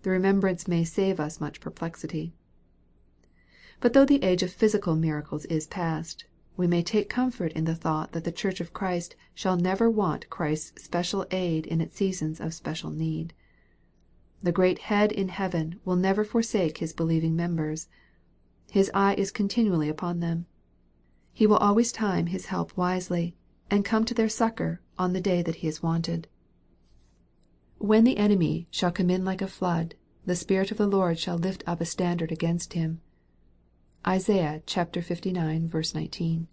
The 0.00 0.08
remembrance 0.08 0.66
may 0.66 0.82
save 0.82 1.20
us 1.20 1.42
much 1.42 1.60
perplexity. 1.60 2.32
But 3.80 3.92
though 3.92 4.06
the 4.06 4.24
age 4.24 4.42
of 4.42 4.50
physical 4.50 4.96
miracles 4.96 5.44
is 5.44 5.66
past, 5.66 6.24
we 6.60 6.66
may 6.66 6.82
take 6.82 7.08
comfort 7.08 7.52
in 7.52 7.64
the 7.64 7.74
thought 7.74 8.12
that 8.12 8.24
the 8.24 8.30
Church 8.30 8.60
of 8.60 8.74
Christ 8.74 9.16
shall 9.32 9.56
never 9.56 9.88
want 9.88 10.28
Christ's 10.28 10.84
special 10.84 11.24
aid 11.30 11.64
in 11.64 11.80
its 11.80 11.96
seasons 11.96 12.38
of 12.38 12.52
special 12.52 12.90
need. 12.90 13.32
The 14.42 14.52
great 14.52 14.80
Head 14.80 15.10
in 15.10 15.30
heaven 15.30 15.80
will 15.86 15.96
never 15.96 16.22
forsake 16.22 16.76
His 16.76 16.92
believing 16.92 17.34
members. 17.34 17.88
His 18.70 18.90
eye 18.92 19.14
is 19.14 19.30
continually 19.30 19.88
upon 19.88 20.20
them. 20.20 20.44
He 21.32 21.46
will 21.46 21.56
always 21.56 21.92
time 21.92 22.26
His 22.26 22.46
help 22.52 22.76
wisely, 22.76 23.34
and 23.70 23.82
come 23.82 24.04
to 24.04 24.12
their 24.12 24.28
succor 24.28 24.82
on 24.98 25.14
the 25.14 25.20
day 25.22 25.40
that 25.40 25.56
He 25.56 25.66
is 25.66 25.82
wanted. 25.82 26.28
When 27.78 28.04
the 28.04 28.18
enemy 28.18 28.68
shall 28.70 28.92
come 28.92 29.08
in 29.08 29.24
like 29.24 29.40
a 29.40 29.48
flood, 29.48 29.94
the 30.26 30.36
Spirit 30.36 30.70
of 30.70 30.76
the 30.76 30.86
Lord 30.86 31.18
shall 31.18 31.38
lift 31.38 31.64
up 31.66 31.80
a 31.80 31.86
standard 31.86 32.30
against 32.30 32.74
him. 32.74 33.00
(Isaiah 34.06 34.62
lix. 34.74 35.94
19.) 35.94 36.48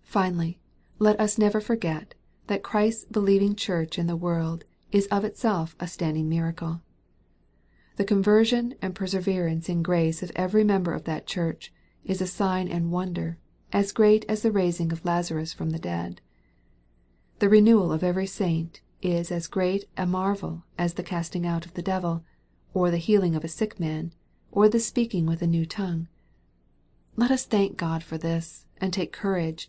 Finally, 0.00 0.58
let 0.98 1.20
us 1.20 1.36
never 1.36 1.60
forget, 1.60 2.14
that 2.46 2.62
Christ's 2.62 3.04
believing 3.04 3.54
Church 3.54 3.98
in 3.98 4.06
the 4.06 4.16
world 4.16 4.64
is 4.90 5.06
of 5.08 5.22
itself 5.22 5.76
a 5.78 5.86
standing 5.86 6.26
miracle. 6.26 6.80
The 7.96 8.06
conversion 8.06 8.74
and 8.80 8.94
perseverance 8.94 9.68
in 9.68 9.82
grace 9.82 10.22
of 10.22 10.32
every 10.34 10.64
member 10.64 10.94
of 10.94 11.04
that 11.04 11.26
Church, 11.26 11.74
is 12.06 12.22
a 12.22 12.26
sign 12.26 12.68
and 12.68 12.90
wonder, 12.90 13.36
as 13.70 13.92
great 13.92 14.24
as 14.30 14.40
the 14.40 14.50
raising 14.50 14.92
of 14.92 15.04
Lazarus 15.04 15.52
from 15.52 15.70
the 15.70 15.78
dead. 15.78 16.22
The 17.38 17.50
renewal 17.50 17.92
of 17.92 18.02
every 18.02 18.26
saint 18.26 18.80
is 19.02 19.30
as 19.30 19.46
great 19.46 19.84
a 19.98 20.06
marvel 20.06 20.64
as 20.78 20.94
the 20.94 21.02
casting 21.02 21.44
out 21.44 21.66
of 21.66 21.74
the 21.74 21.82
devil, 21.82 22.24
or 22.72 22.90
the 22.90 22.96
healing 22.96 23.36
of 23.36 23.44
a 23.44 23.48
sick 23.48 23.78
man, 23.78 24.14
or 24.50 24.68
the 24.68 24.80
speaking 24.80 25.26
with 25.26 25.42
a 25.42 25.46
new 25.46 25.66
tongue. 25.66 26.08
Let 27.16 27.30
us 27.30 27.44
thank 27.44 27.76
God 27.76 28.02
for 28.02 28.16
this, 28.16 28.66
and 28.80 28.92
take 28.92 29.12
courage. 29.12 29.68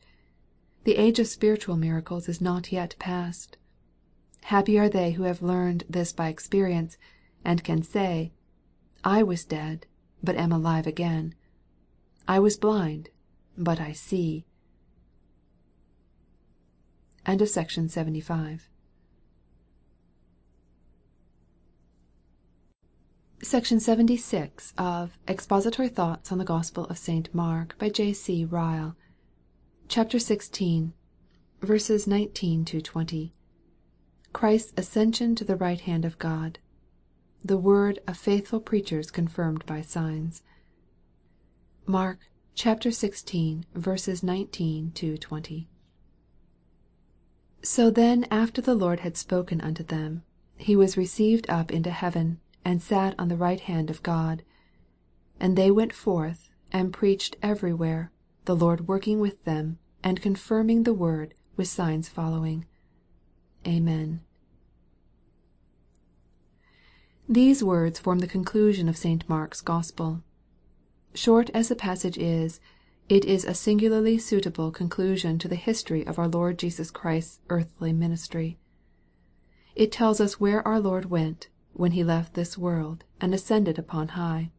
The 0.84 0.96
age 0.96 1.20
of 1.20 1.28
spiritual 1.28 1.76
miracles 1.76 2.30
is 2.30 2.39
not 2.39 2.72
yet 2.72 2.96
past. 3.00 3.58
Happy 4.44 4.80
are 4.80 4.89
they 4.89 5.12
who 5.12 5.24
have 5.24 5.42
learned 5.42 5.84
this 5.89 6.13
by 6.13 6.30
experience, 6.30 6.98
and 7.44 7.63
can 7.63 7.84
say," 7.84 8.32
I 9.04 9.24
was 9.24 9.46
dead, 9.46 9.86
but 10.24 10.36
am 10.36 10.52
alive 10.52 10.88
again. 10.88 11.36
I 12.28 12.39
was 12.39 12.58
blind, 12.58 13.10
but 13.58 13.80
I 13.80 13.92
see." 13.92 14.46
SECTION 23.41 23.80
76. 23.80 24.73
of 24.78 25.17
Expository 25.25 25.88
Thoughts 25.88 26.30
on 26.30 26.39
the 26.39 26.43
Gospel 26.43 26.84
of 26.88 26.97
St. 26.97 27.34
Mark, 27.34 27.73
by 27.80 27.88
J. 27.88 28.12
C. 28.12 28.43
Ryle. 28.43 28.97
CHAPTER 29.88 30.17
XVI. 30.17 30.91
19 31.62 32.65
20. 32.65 33.34
Christ's 34.34 34.73
ascension 34.75 35.36
to 35.36 35.45
the 35.45 35.56
right 35.56 35.80
hand 35.80 36.04
of 36.04 36.19
God. 36.19 36.60
The 37.41 37.58
word 37.58 37.99
of 38.06 38.17
faithful 38.17 38.60
preachers 38.60 39.10
confirmed 39.10 39.65
by 39.65 39.84
signs. 39.84 40.43
Mark 41.86 42.19
xvi. 42.58 43.63
19 44.23 44.91
20. 44.91 45.19
1 45.30 45.67
So 47.63 47.89
then 47.89 48.25
after 48.30 48.62
the 48.62 48.75
Lord 48.75 48.99
had 48.99 49.15
spoken 49.15 49.62
unto 49.62 49.84
them, 49.84 50.23
he 50.58 50.75
was 50.75 50.97
received 50.97 51.49
up 51.49 51.71
into 51.71 51.91
heaven, 51.91 52.41
and 52.65 52.82
sat 52.82 53.15
on 53.17 53.30
the 53.30 53.38
right 53.38 53.60
hand 53.62 53.89
of 53.89 54.04
God. 54.04 54.43
And 55.39 55.56
they 55.56 55.72
went 55.72 55.93
forth, 55.93 56.50
and 56.72 56.93
preached 56.93 57.38
every 57.41 57.74
where, 57.74 58.12
the 58.45 58.56
Lord 58.56 58.88
working 58.88 59.19
with 59.19 59.43
them, 59.45 59.80
and 60.04 60.22
confirming 60.22 60.84
the 60.84 60.93
word 60.93 61.34
with 61.56 61.67
signs 61.67 62.10
following. 62.10 62.65
Amen. 63.67 64.22
These 67.28 67.63
words 67.63 68.00
form 68.00 68.19
the 68.19 68.28
conclusion 68.28 68.89
of 68.89 68.98
St. 68.98 69.28
Mark's 69.30 69.62
Gospel. 69.62 70.24
Short 71.13 71.50
as 71.54 71.69
the 71.69 71.76
passage 71.76 72.17
is, 72.17 72.60
it 73.08 73.26
is 73.26 73.45
a 73.45 73.54
singularly 73.54 74.17
suitable 74.17 74.72
conclusion 74.72 75.38
to 75.39 75.48
the 75.48 75.56
history 75.56 76.06
of 76.06 76.17
our 76.17 76.28
Lord 76.28 76.58
Jesus 76.60 76.91
Christ's 76.91 77.39
earthly 77.50 77.91
ministry. 77.93 78.58
It 79.76 79.91
tells 79.91 80.19
us 80.19 80.39
where 80.39 80.67
our 80.67 80.80
Lord 80.80 81.06
went, 81.06 81.50
when 81.80 81.94
He 81.94 82.04
left 82.04 82.34
this 82.34 82.58
world, 82.58 83.06
and 83.22 83.34
ascended 83.34 83.80
upon 83.80 84.10
high. 84.10 84.52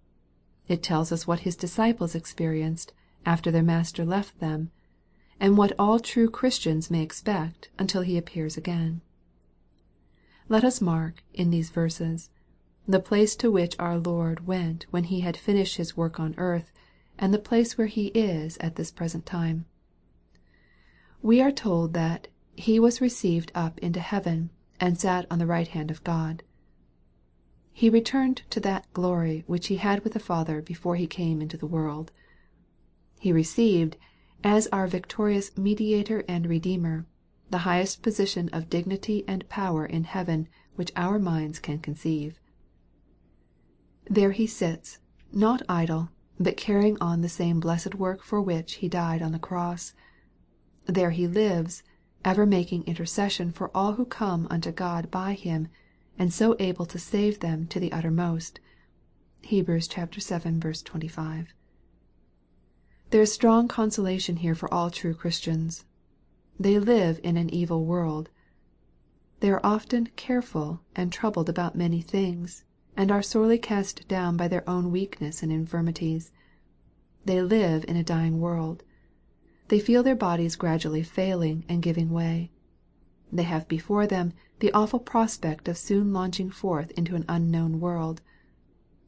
It 0.68 0.82
tells 0.82 1.12
us 1.12 1.26
what 1.26 1.40
His 1.40 1.54
disciples 1.54 2.14
experienced, 2.14 2.94
after 3.26 3.50
their 3.50 3.62
Master 3.62 4.06
left 4.06 4.40
them, 4.40 4.70
and 5.38 5.58
what 5.58 5.74
all 5.78 6.00
true 6.00 6.30
Christians 6.30 6.90
may 6.90 7.02
expect 7.02 7.68
until 7.78 8.00
He 8.00 8.16
appears 8.16 8.56
again. 8.56 9.02
Let 10.48 10.64
us 10.64 10.80
mark, 10.80 11.22
in 11.34 11.50
these 11.50 11.68
verses, 11.68 12.30
the 12.88 13.00
place 13.00 13.36
to 13.36 13.50
which 13.50 13.76
our 13.78 13.98
Lord 13.98 14.46
went 14.46 14.86
when 14.90 15.04
He 15.04 15.20
had 15.20 15.36
finished 15.36 15.76
His 15.76 15.94
work 15.94 16.18
on 16.18 16.34
earth, 16.38 16.72
and 17.18 17.34
the 17.34 17.38
place 17.38 17.76
where 17.76 17.86
He 17.86 18.06
is 18.14 18.56
at 18.62 18.76
this 18.76 18.90
present 18.90 19.26
time. 19.26 19.66
We 21.20 21.42
are 21.42 21.52
told 21.52 21.92
that" 21.92 22.28
He 22.56 22.80
was 22.80 23.02
received 23.02 23.52
up 23.54 23.78
into 23.80 24.00
heaven, 24.00 24.48
and 24.80 24.98
sat 24.98 25.26
on 25.30 25.38
the 25.38 25.44
right 25.46 25.68
hand 25.68 25.90
of 25.90 26.02
God." 26.02 26.42
He 27.80 27.88
returned 27.88 28.42
to 28.50 28.60
that 28.60 28.92
glory 28.92 29.42
which 29.46 29.68
He 29.68 29.76
had 29.76 30.04
with 30.04 30.12
the 30.12 30.18
Father 30.18 30.60
before 30.60 30.96
He 30.96 31.06
came 31.06 31.40
into 31.40 31.56
the 31.56 31.66
world. 31.66 32.12
He 33.18 33.32
received, 33.32 33.96
as 34.44 34.66
our 34.66 34.86
victorious 34.86 35.56
Mediator 35.56 36.22
and 36.28 36.44
Redeemer, 36.46 37.06
the 37.48 37.64
highest 37.64 38.02
position 38.02 38.50
of 38.50 38.68
dignity 38.68 39.24
and 39.26 39.48
power 39.48 39.86
in 39.86 40.04
heaven 40.04 40.46
which 40.74 40.92
our 40.94 41.18
minds 41.18 41.58
can 41.58 41.78
conceive. 41.78 42.38
There 44.04 44.32
He 44.32 44.46
sits, 44.46 44.98
not 45.32 45.62
idle, 45.66 46.10
but 46.38 46.58
carrying 46.58 46.98
on 47.00 47.22
the 47.22 47.30
same 47.30 47.60
blessed 47.60 47.94
work 47.94 48.22
for 48.22 48.42
which 48.42 48.74
He 48.74 48.90
died 48.90 49.22
on 49.22 49.32
the 49.32 49.38
cross. 49.38 49.94
There 50.84 51.12
He 51.12 51.26
lives, 51.26 51.82
ever 52.26 52.44
making 52.44 52.84
intercession 52.84 53.52
for 53.52 53.74
all 53.74 53.94
who 53.94 54.04
come 54.04 54.46
unto 54.50 54.70
God 54.70 55.10
by 55.10 55.32
Him, 55.32 55.68
and 56.20 56.34
so 56.34 56.54
able 56.58 56.84
to 56.84 56.98
save 56.98 57.40
them 57.40 57.66
to 57.66 57.80
the 57.80 57.90
uttermost. 57.92 58.60
(Heb. 59.42 59.66
vii. 59.66 59.80
25.) 59.80 61.54
There 63.08 63.22
is 63.22 63.32
strong 63.32 63.68
consolation 63.68 64.36
here 64.36 64.54
for 64.54 64.72
all 64.72 64.90
true 64.90 65.14
Christians. 65.14 65.86
They 66.58 66.78
live 66.78 67.20
in 67.22 67.38
an 67.38 67.48
evil 67.48 67.86
world. 67.86 68.28
They 69.40 69.50
are 69.50 69.64
often 69.64 70.10
careful 70.14 70.82
and 70.94 71.10
troubled 71.10 71.48
about 71.48 71.74
many 71.74 72.02
things, 72.02 72.64
and 72.98 73.10
are 73.10 73.22
sorely 73.22 73.56
cast 73.56 74.06
down 74.06 74.36
by 74.36 74.46
their 74.46 74.68
own 74.68 74.92
weakness 74.92 75.42
and 75.42 75.50
infirmities. 75.50 76.32
They 77.24 77.40
live 77.40 77.82
in 77.88 77.96
a 77.96 78.04
dying 78.04 78.40
world. 78.40 78.82
They 79.68 79.80
feel 79.80 80.02
their 80.02 80.16
bodies 80.16 80.54
gradually 80.54 81.02
failing 81.02 81.64
and 81.66 81.80
giving 81.80 82.10
way. 82.10 82.50
They 83.32 83.44
have 83.44 83.66
before 83.68 84.06
them 84.06 84.34
the 84.60 84.72
awful 84.72 85.00
prospect 85.00 85.68
of 85.68 85.78
soon 85.78 86.12
launching 86.12 86.50
forth 86.50 86.90
into 86.92 87.16
an 87.16 87.24
unknown 87.28 87.80
world. 87.80 88.20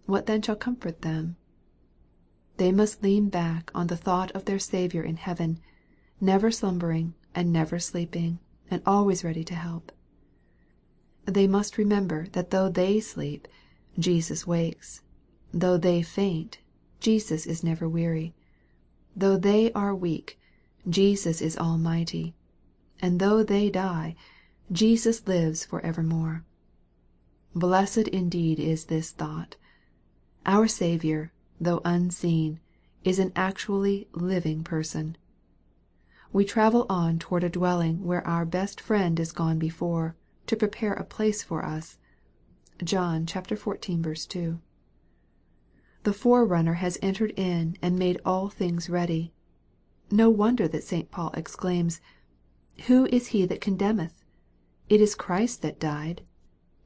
What 0.06 0.24
then 0.24 0.40
shall 0.40 0.56
comfort 0.56 1.02
them? 1.02 1.36
They 2.56 2.72
must 2.72 3.02
lean 3.02 3.28
back 3.28 3.70
on 3.74 3.86
the 3.88 3.96
thought 3.96 4.30
of 4.32 4.46
their 4.46 4.58
Saviour 4.58 5.04
in 5.04 5.16
heaven, 5.16 5.60
never 6.20 6.50
slumbering 6.50 7.12
and 7.34 7.52
never 7.52 7.78
sleeping, 7.78 8.38
and 8.70 8.82
always 8.86 9.24
ready 9.24 9.44
to 9.44 9.54
help. 9.54 9.92
They 11.26 11.46
must 11.46 11.76
remember 11.76 12.28
that 12.32 12.50
though 12.50 12.70
they 12.70 12.98
sleep, 13.00 13.46
Jesus 13.98 14.46
wakes; 14.46 15.02
though 15.52 15.76
they 15.76 16.00
faint, 16.00 16.60
Jesus 16.98 17.46
is 17.46 17.62
never 17.62 17.86
weary; 17.86 18.34
though 19.14 19.36
they 19.36 19.70
are 19.74 19.94
weak, 19.94 20.38
Jesus 20.88 21.42
is 21.42 21.58
almighty; 21.58 22.34
and 23.00 23.20
though 23.20 23.42
they 23.42 23.68
die, 23.68 24.16
Jesus 24.70 25.26
lives 25.26 25.64
for 25.64 25.80
evermore. 25.80 26.44
Blessed 27.52 28.06
indeed 28.06 28.60
is 28.60 28.84
this 28.84 29.10
thought! 29.10 29.56
Our 30.46 30.68
Saviour, 30.68 31.32
though 31.60 31.80
unseen, 31.84 32.60
is 33.02 33.18
an 33.18 33.32
actually 33.34 34.06
living 34.12 34.62
person. 34.62 35.16
We 36.32 36.44
travel 36.44 36.86
on 36.88 37.18
toward 37.18 37.42
a 37.42 37.48
dwelling 37.50 38.04
where 38.04 38.24
our 38.24 38.44
best 38.44 38.80
Friend 38.80 39.18
is 39.18 39.32
gone 39.32 39.58
before, 39.58 40.14
to 40.46 40.54
prepare 40.54 40.92
a 40.92 41.02
place 41.02 41.42
for 41.42 41.64
us. 41.64 41.98
(John 42.84 43.26
xiv. 43.26 44.28
2.) 44.28 44.60
The 46.04 46.12
Forerunner 46.12 46.74
has 46.74 46.98
entered 47.02 47.32
in 47.36 47.76
and 47.82 47.98
made 47.98 48.20
all 48.24 48.48
things 48.48 48.88
ready. 48.88 49.34
No 50.12 50.30
wonder 50.30 50.68
that 50.68 50.84
St. 50.84 51.10
Paul 51.10 51.32
exclaims," 51.34 52.00
Who 52.86 53.06
is 53.06 53.26
he 53.34 53.44
that 53.46 53.60
condemneth? 53.60 54.21
It 54.88 55.00
is 55.00 55.14
Christ 55.14 55.62
that 55.62 55.78
died, 55.78 56.22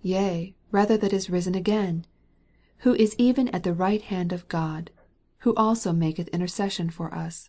yea, 0.03 0.55
rather 0.71 0.99
that 0.99 1.15
is 1.15 1.31
risen 1.31 1.55
again, 1.55 2.05
who 2.81 2.93
is 2.95 3.15
even 3.17 3.49
at 3.49 3.63
the 3.63 3.73
right 3.73 4.03
hand 4.03 4.35
of 4.35 4.47
God, 4.49 4.91
who 5.39 5.55
also 5.55 5.95
maketh 5.95 6.29
intercession 6.29 6.91
for 6.91 7.15
us." 7.15 7.49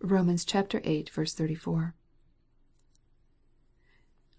(Rom. 0.00 0.26
viii. 0.26 1.04
34.) 1.04 1.94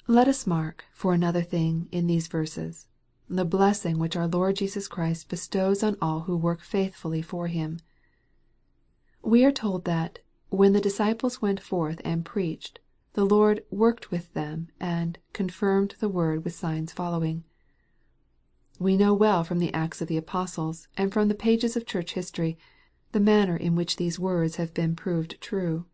Let 0.05 0.27
us 0.27 0.45
mark, 0.45 0.85
for 0.91 1.15
another 1.15 1.41
thing, 1.41 1.89
in 1.91 2.05
these 2.05 2.27
verses, 2.27 2.85
the 3.27 3.45
blessing 3.45 3.97
which 3.97 4.15
our 4.15 4.27
Lord 4.27 4.57
Jesus 4.57 4.87
Christ 4.87 5.27
bestows 5.27 5.81
on 5.81 5.97
all 6.03 6.19
who 6.29 6.37
work 6.37 6.61
faithfully 6.61 7.23
for 7.23 7.47
Him. 7.47 7.79
We 9.23 9.43
are 9.43 9.51
told 9.51 9.85
that" 9.85 10.19
when 10.49 10.73
the 10.73 10.79
disciples 10.79 11.41
went 11.41 11.59
forth 11.61 11.99
and 12.05 12.23
preached, 12.23 12.79
the 13.13 13.25
Lord 13.25 13.63
worked 13.69 14.09
with 14.09 14.33
them, 14.33 14.69
and 14.79 15.19
confirmed 15.33 15.95
the 15.99 16.09
word 16.09 16.43
with 16.43 16.55
signs 16.55 16.91
following." 16.91 17.43
We 18.79 18.97
know 18.97 19.13
well 19.13 19.43
from 19.43 19.59
the 19.59 19.73
Acts 19.73 20.01
of 20.01 20.07
the 20.07 20.17
Apostles, 20.17 20.87
and 20.97 21.13
from 21.13 21.27
the 21.27 21.35
pages 21.35 21.77
of 21.77 21.85
church 21.85 22.13
history, 22.13 22.57
the 23.11 23.19
manner 23.19 23.55
in 23.55 23.75
which 23.75 23.97
these 23.97 24.19
words 24.19 24.55
have 24.55 24.73
been 24.73 24.95
proved 24.95 25.39
true. 25.39 25.85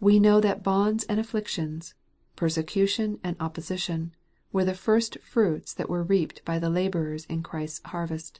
We 0.00 0.20
know 0.20 0.38
that 0.40 0.62
bonds 0.62 1.04
and 1.04 1.18
afflictions, 1.18 1.94
persecution 2.36 3.18
and 3.24 3.36
opposition, 3.40 4.14
were 4.52 4.66
the 4.66 4.74
first 4.74 5.18
fruits 5.20 5.72
that 5.72 5.88
were 5.88 6.02
reaped 6.02 6.44
by 6.44 6.58
the 6.58 6.68
laborers 6.68 7.24
in 7.24 7.42
Christ's 7.42 7.80
harvest. 7.86 8.38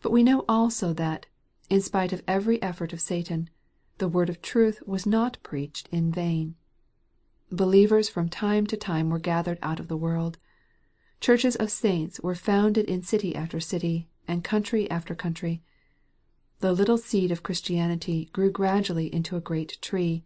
But 0.00 0.10
we 0.10 0.22
know 0.22 0.46
also 0.48 0.94
that, 0.94 1.26
in 1.68 1.82
spite 1.82 2.14
of 2.14 2.22
every 2.26 2.60
effort 2.62 2.94
of 2.94 3.00
Satan, 3.00 3.50
the 3.98 4.08
word 4.08 4.30
of 4.30 4.40
truth 4.40 4.82
was 4.86 5.04
not 5.04 5.36
preached 5.42 5.86
in 5.92 6.10
vain. 6.10 6.54
Believers 7.52 8.08
from 8.08 8.30
time 8.30 8.66
to 8.68 8.78
time 8.78 9.10
were 9.10 9.18
gathered 9.18 9.58
out 9.60 9.78
of 9.78 9.88
the 9.88 9.96
world. 9.96 10.38
Churches 11.20 11.54
of 11.56 11.70
saints 11.70 12.18
were 12.20 12.34
founded 12.34 12.86
in 12.86 13.02
city 13.02 13.36
after 13.36 13.60
city, 13.60 14.08
and 14.26 14.42
country 14.42 14.90
after 14.90 15.14
country. 15.14 15.62
The 16.60 16.72
little 16.72 16.96
seed 16.96 17.30
of 17.30 17.42
Christianity 17.42 18.30
grew 18.32 18.50
gradually 18.50 19.12
into 19.14 19.36
a 19.36 19.40
great 19.40 19.76
tree. 19.82 20.24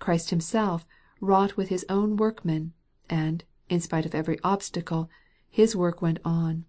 Christ 0.00 0.30
Himself 0.30 0.84
wrought 1.20 1.56
with 1.56 1.68
His 1.68 1.86
own 1.88 2.16
workmen, 2.16 2.72
and, 3.08 3.44
in 3.68 3.78
spite 3.80 4.04
of 4.04 4.14
every 4.14 4.40
obstacle, 4.42 5.08
His 5.48 5.76
work 5.76 6.02
went 6.02 6.18
on. 6.24 6.64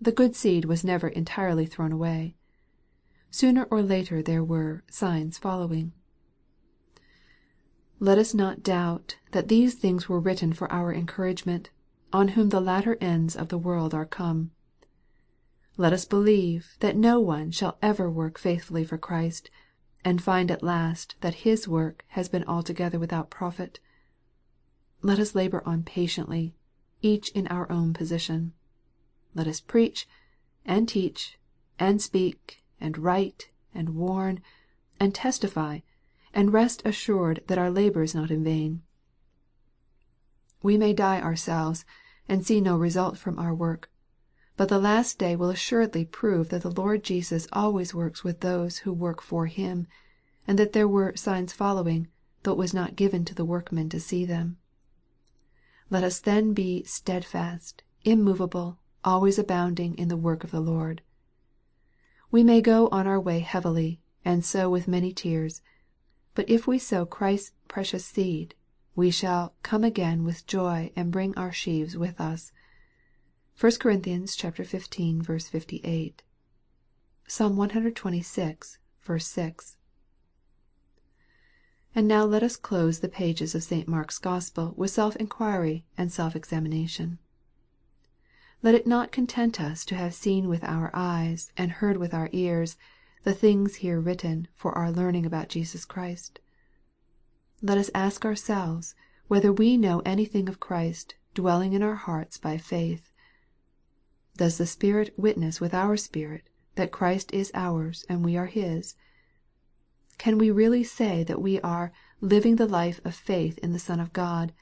The 0.00 0.12
good 0.12 0.34
seed 0.34 0.64
was 0.64 0.82
never 0.82 1.08
entirely 1.08 1.66
thrown 1.66 1.92
away. 1.92 2.36
Sooner 3.30 3.64
or 3.64 3.82
later 3.82 4.22
there 4.22 4.42
were" 4.42 4.82
signs 4.90 5.36
following." 5.36 5.92
Let 8.02 8.18
us 8.18 8.34
not 8.34 8.64
doubt 8.64 9.18
that 9.30 9.46
these 9.46 9.76
things 9.76 10.08
were 10.08 10.18
written 10.18 10.52
for 10.52 10.68
our 10.72 10.92
encouragement, 10.92 11.70
on 12.12 12.34
whom 12.34 12.48
the 12.48 12.60
latter 12.60 12.98
ends 13.00 13.36
of 13.36 13.46
the 13.46 13.56
world 13.56 13.94
are 13.94 14.04
come. 14.04 14.50
Let 15.76 15.92
us 15.92 16.04
believe 16.04 16.74
that 16.80 16.96
no 16.96 17.20
one 17.20 17.52
shall 17.52 17.78
ever 17.80 18.10
work 18.10 18.40
faithfully 18.40 18.82
for 18.82 18.98
Christ, 18.98 19.50
and 20.04 20.20
find 20.20 20.50
at 20.50 20.64
last 20.64 21.14
that 21.20 21.46
his 21.46 21.68
work 21.68 22.04
has 22.08 22.28
been 22.28 22.42
altogether 22.42 22.98
without 22.98 23.30
profit. 23.30 23.78
Let 25.00 25.20
us 25.20 25.36
labor 25.36 25.62
on 25.64 25.84
patiently, 25.84 26.56
each 27.02 27.28
in 27.28 27.46
our 27.46 27.70
own 27.70 27.94
position. 27.94 28.52
Let 29.32 29.46
us 29.46 29.60
preach, 29.60 30.08
and 30.64 30.88
teach, 30.88 31.38
and 31.78 32.02
speak, 32.02 32.64
and 32.80 32.98
write, 32.98 33.50
and 33.72 33.90
warn, 33.90 34.40
and 34.98 35.14
testify, 35.14 35.78
and 36.34 36.52
rest 36.52 36.82
assured 36.84 37.42
that 37.46 37.58
our 37.58 37.70
labor 37.70 38.02
is 38.02 38.14
not 38.14 38.30
in 38.30 38.42
vain. 38.42 38.82
We 40.62 40.78
may 40.78 40.92
die 40.92 41.20
ourselves, 41.20 41.84
and 42.28 42.46
see 42.46 42.60
no 42.60 42.76
result 42.76 43.18
from 43.18 43.38
our 43.38 43.54
work. 43.54 43.90
But 44.56 44.68
the 44.68 44.78
last 44.78 45.18
day 45.18 45.34
will 45.34 45.50
assuredly 45.50 46.04
prove 46.04 46.50
that 46.50 46.62
the 46.62 46.70
Lord 46.70 47.02
Jesus 47.02 47.48
always 47.52 47.94
works 47.94 48.22
with 48.22 48.40
those 48.40 48.78
who 48.78 48.92
work 48.92 49.20
for 49.20 49.46
Him, 49.46 49.86
and 50.46 50.58
that 50.58 50.72
there 50.72 50.88
were" 50.88 51.14
signs 51.16 51.52
following," 51.52 52.08
though 52.42 52.52
it 52.52 52.58
was 52.58 52.74
not 52.74 52.96
given 52.96 53.24
to 53.24 53.34
the 53.34 53.44
workmen 53.44 53.88
to 53.88 54.00
see 54.00 54.24
them. 54.24 54.56
Let 55.90 56.04
us 56.04 56.20
then 56.20 56.52
be 56.52 56.84
steadfast, 56.84 57.82
immovable, 58.04 58.78
always 59.04 59.38
abounding 59.38 59.96
in 59.96 60.08
the 60.08 60.16
work 60.16 60.44
of 60.44 60.50
the 60.50 60.60
Lord. 60.60 61.02
We 62.30 62.44
may 62.44 62.60
go 62.60 62.88
on 62.88 63.06
our 63.06 63.20
way 63.20 63.40
heavily, 63.40 64.00
and 64.24 64.44
sow 64.44 64.70
with 64.70 64.86
many 64.88 65.12
tears. 65.12 65.60
But 66.34 66.48
if 66.48 66.66
we 66.66 66.78
sow 66.78 67.04
Christ's 67.04 67.52
precious 67.68 68.06
seed, 68.06 68.54
we 68.96 69.10
shall" 69.10 69.52
come 69.62 69.84
again 69.84 70.24
with 70.24 70.46
joy 70.46 70.90
and 70.96 71.12
bring 71.12 71.34
our 71.36 71.52
sheaves 71.52 71.94
with 71.94 72.18
us." 72.18 72.52
(1 73.60 73.72
Cor. 73.72 73.92
xv. 73.92 75.48
58. 75.50 76.22
Psalm 77.28 77.56
cxxvi. 77.56 79.20
6.) 79.20 79.76
And 81.94 82.08
now 82.08 82.24
let 82.24 82.42
us 82.42 82.56
close 82.56 83.00
the 83.00 83.10
pages 83.10 83.54
of 83.54 83.62
St. 83.62 83.86
Mark's 83.86 84.16
Gospel 84.18 84.72
with 84.74 84.90
self 84.90 85.14
inquiry 85.16 85.84
and 85.98 86.10
self 86.10 86.34
examination. 86.34 87.18
Let 88.62 88.74
it 88.74 88.86
not 88.86 89.12
content 89.12 89.60
us 89.60 89.84
to 89.84 89.96
have 89.96 90.14
seen 90.14 90.48
with 90.48 90.64
our 90.64 90.90
eyes, 90.94 91.52
and 91.58 91.72
heard 91.72 91.98
with 91.98 92.14
our 92.14 92.30
ears, 92.32 92.78
the 93.24 93.34
things 93.34 93.76
here 93.76 94.00
written 94.00 94.48
for 94.54 94.72
our 94.72 94.90
learning 94.90 95.24
about 95.24 95.48
Jesus 95.48 95.84
Christ. 95.84 96.40
Let 97.60 97.78
us 97.78 97.90
ask 97.94 98.24
ourselves 98.24 98.94
whether 99.28 99.52
we 99.52 99.76
know 99.76 100.02
anything 100.04 100.48
of 100.48 100.60
Christ 100.60 101.14
dwelling 101.34 101.72
in 101.72 101.82
our 101.82 101.94
hearts 101.94 102.36
by 102.36 102.58
faith. 102.58 103.12
Does 104.36 104.58
the 104.58 104.66
Spirit 104.66 105.14
witness 105.16 105.60
with 105.60 105.72
our 105.72 105.96
spirit 105.96 106.42
that 106.74 106.90
Christ 106.90 107.32
is 107.32 107.50
ours 107.54 108.04
and 108.08 108.24
we 108.24 108.36
are 108.36 108.46
His? 108.46 108.94
Can 110.18 110.38
we 110.38 110.50
really 110.50 110.84
say 110.84 111.22
that 111.24 111.40
we 111.40 111.60
are" 111.60 111.92
living 112.20 112.56
the 112.56 112.68
life 112.68 113.00
of 113.04 113.14
faith 113.14 113.58
in 113.58 113.72
the 113.72 113.78
Son 113.78 114.00
of 114.00 114.12
God," 114.12 114.52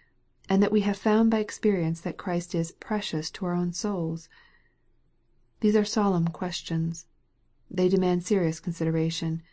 and 0.49 0.63
that 0.63 0.73
we 0.73 0.81
have 0.83 0.97
found 0.97 1.31
by 1.31 1.39
experience 1.39 2.01
that 2.03 2.19
Christ 2.19 2.55
is" 2.55 2.73
precious 2.81 3.31
to 3.31 3.47
our 3.47 3.55
own 3.55 3.73
souls?" 3.73 4.29
These 5.61 5.77
are 5.77 5.85
solemn 5.85 6.29
questions. 6.29 7.07
They 7.73 7.89
demand 7.89 8.25
serious 8.25 8.59
consideration. 8.59 9.45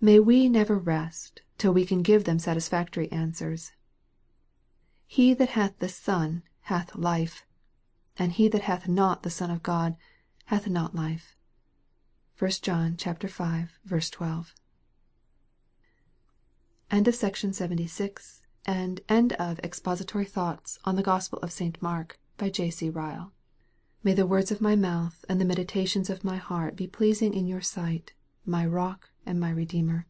May 0.00 0.18
we 0.18 0.48
never 0.48 0.76
rest 0.76 1.42
till 1.56 1.72
we 1.72 1.86
can 1.86 2.02
give 2.02 2.24
them 2.24 2.40
satisfactory 2.40 3.12
answers. 3.12 3.70
"He 5.06 5.32
that 5.34 5.50
hath 5.50 5.78
the 5.78 5.88
Son 5.88 6.42
hath 6.62 6.96
life; 6.96 7.46
and 8.18 8.32
he 8.32 8.48
that 8.48 8.62
hath 8.62 8.88
not 8.88 9.22
the 9.22 9.30
Son 9.30 9.52
of 9.52 9.62
God 9.62 9.96
hath 10.46 10.66
not 10.66 10.96
life." 10.96 11.36
(1 12.36 12.50
John 12.60 12.96
v. 12.96 13.12
12.) 13.20 14.54
End 16.90 17.06
of 17.06 17.20
Project 17.20 17.56
Gutenberg's 17.56 18.42
End 18.66 19.32
of 19.34 19.60
Expository 19.60 20.24
Thoughts 20.24 20.80
on 20.84 20.96
the 20.96 21.04
Gospel 21.04 21.38
of 21.38 21.52
St. 21.52 21.80
Mark, 21.80 22.18
by 22.36 22.50
J.C. 22.50 22.90
Ryle 22.90 23.32
May 24.04 24.14
the 24.14 24.26
words 24.26 24.50
of 24.50 24.60
my 24.60 24.74
mouth 24.74 25.24
and 25.28 25.40
the 25.40 25.44
meditations 25.44 26.10
of 26.10 26.24
my 26.24 26.36
heart 26.36 26.74
be 26.74 26.88
pleasing 26.88 27.34
in 27.34 27.46
your 27.46 27.60
sight, 27.60 28.14
my 28.44 28.66
rock 28.66 29.10
and 29.24 29.38
my 29.38 29.50
redeemer. 29.50 30.08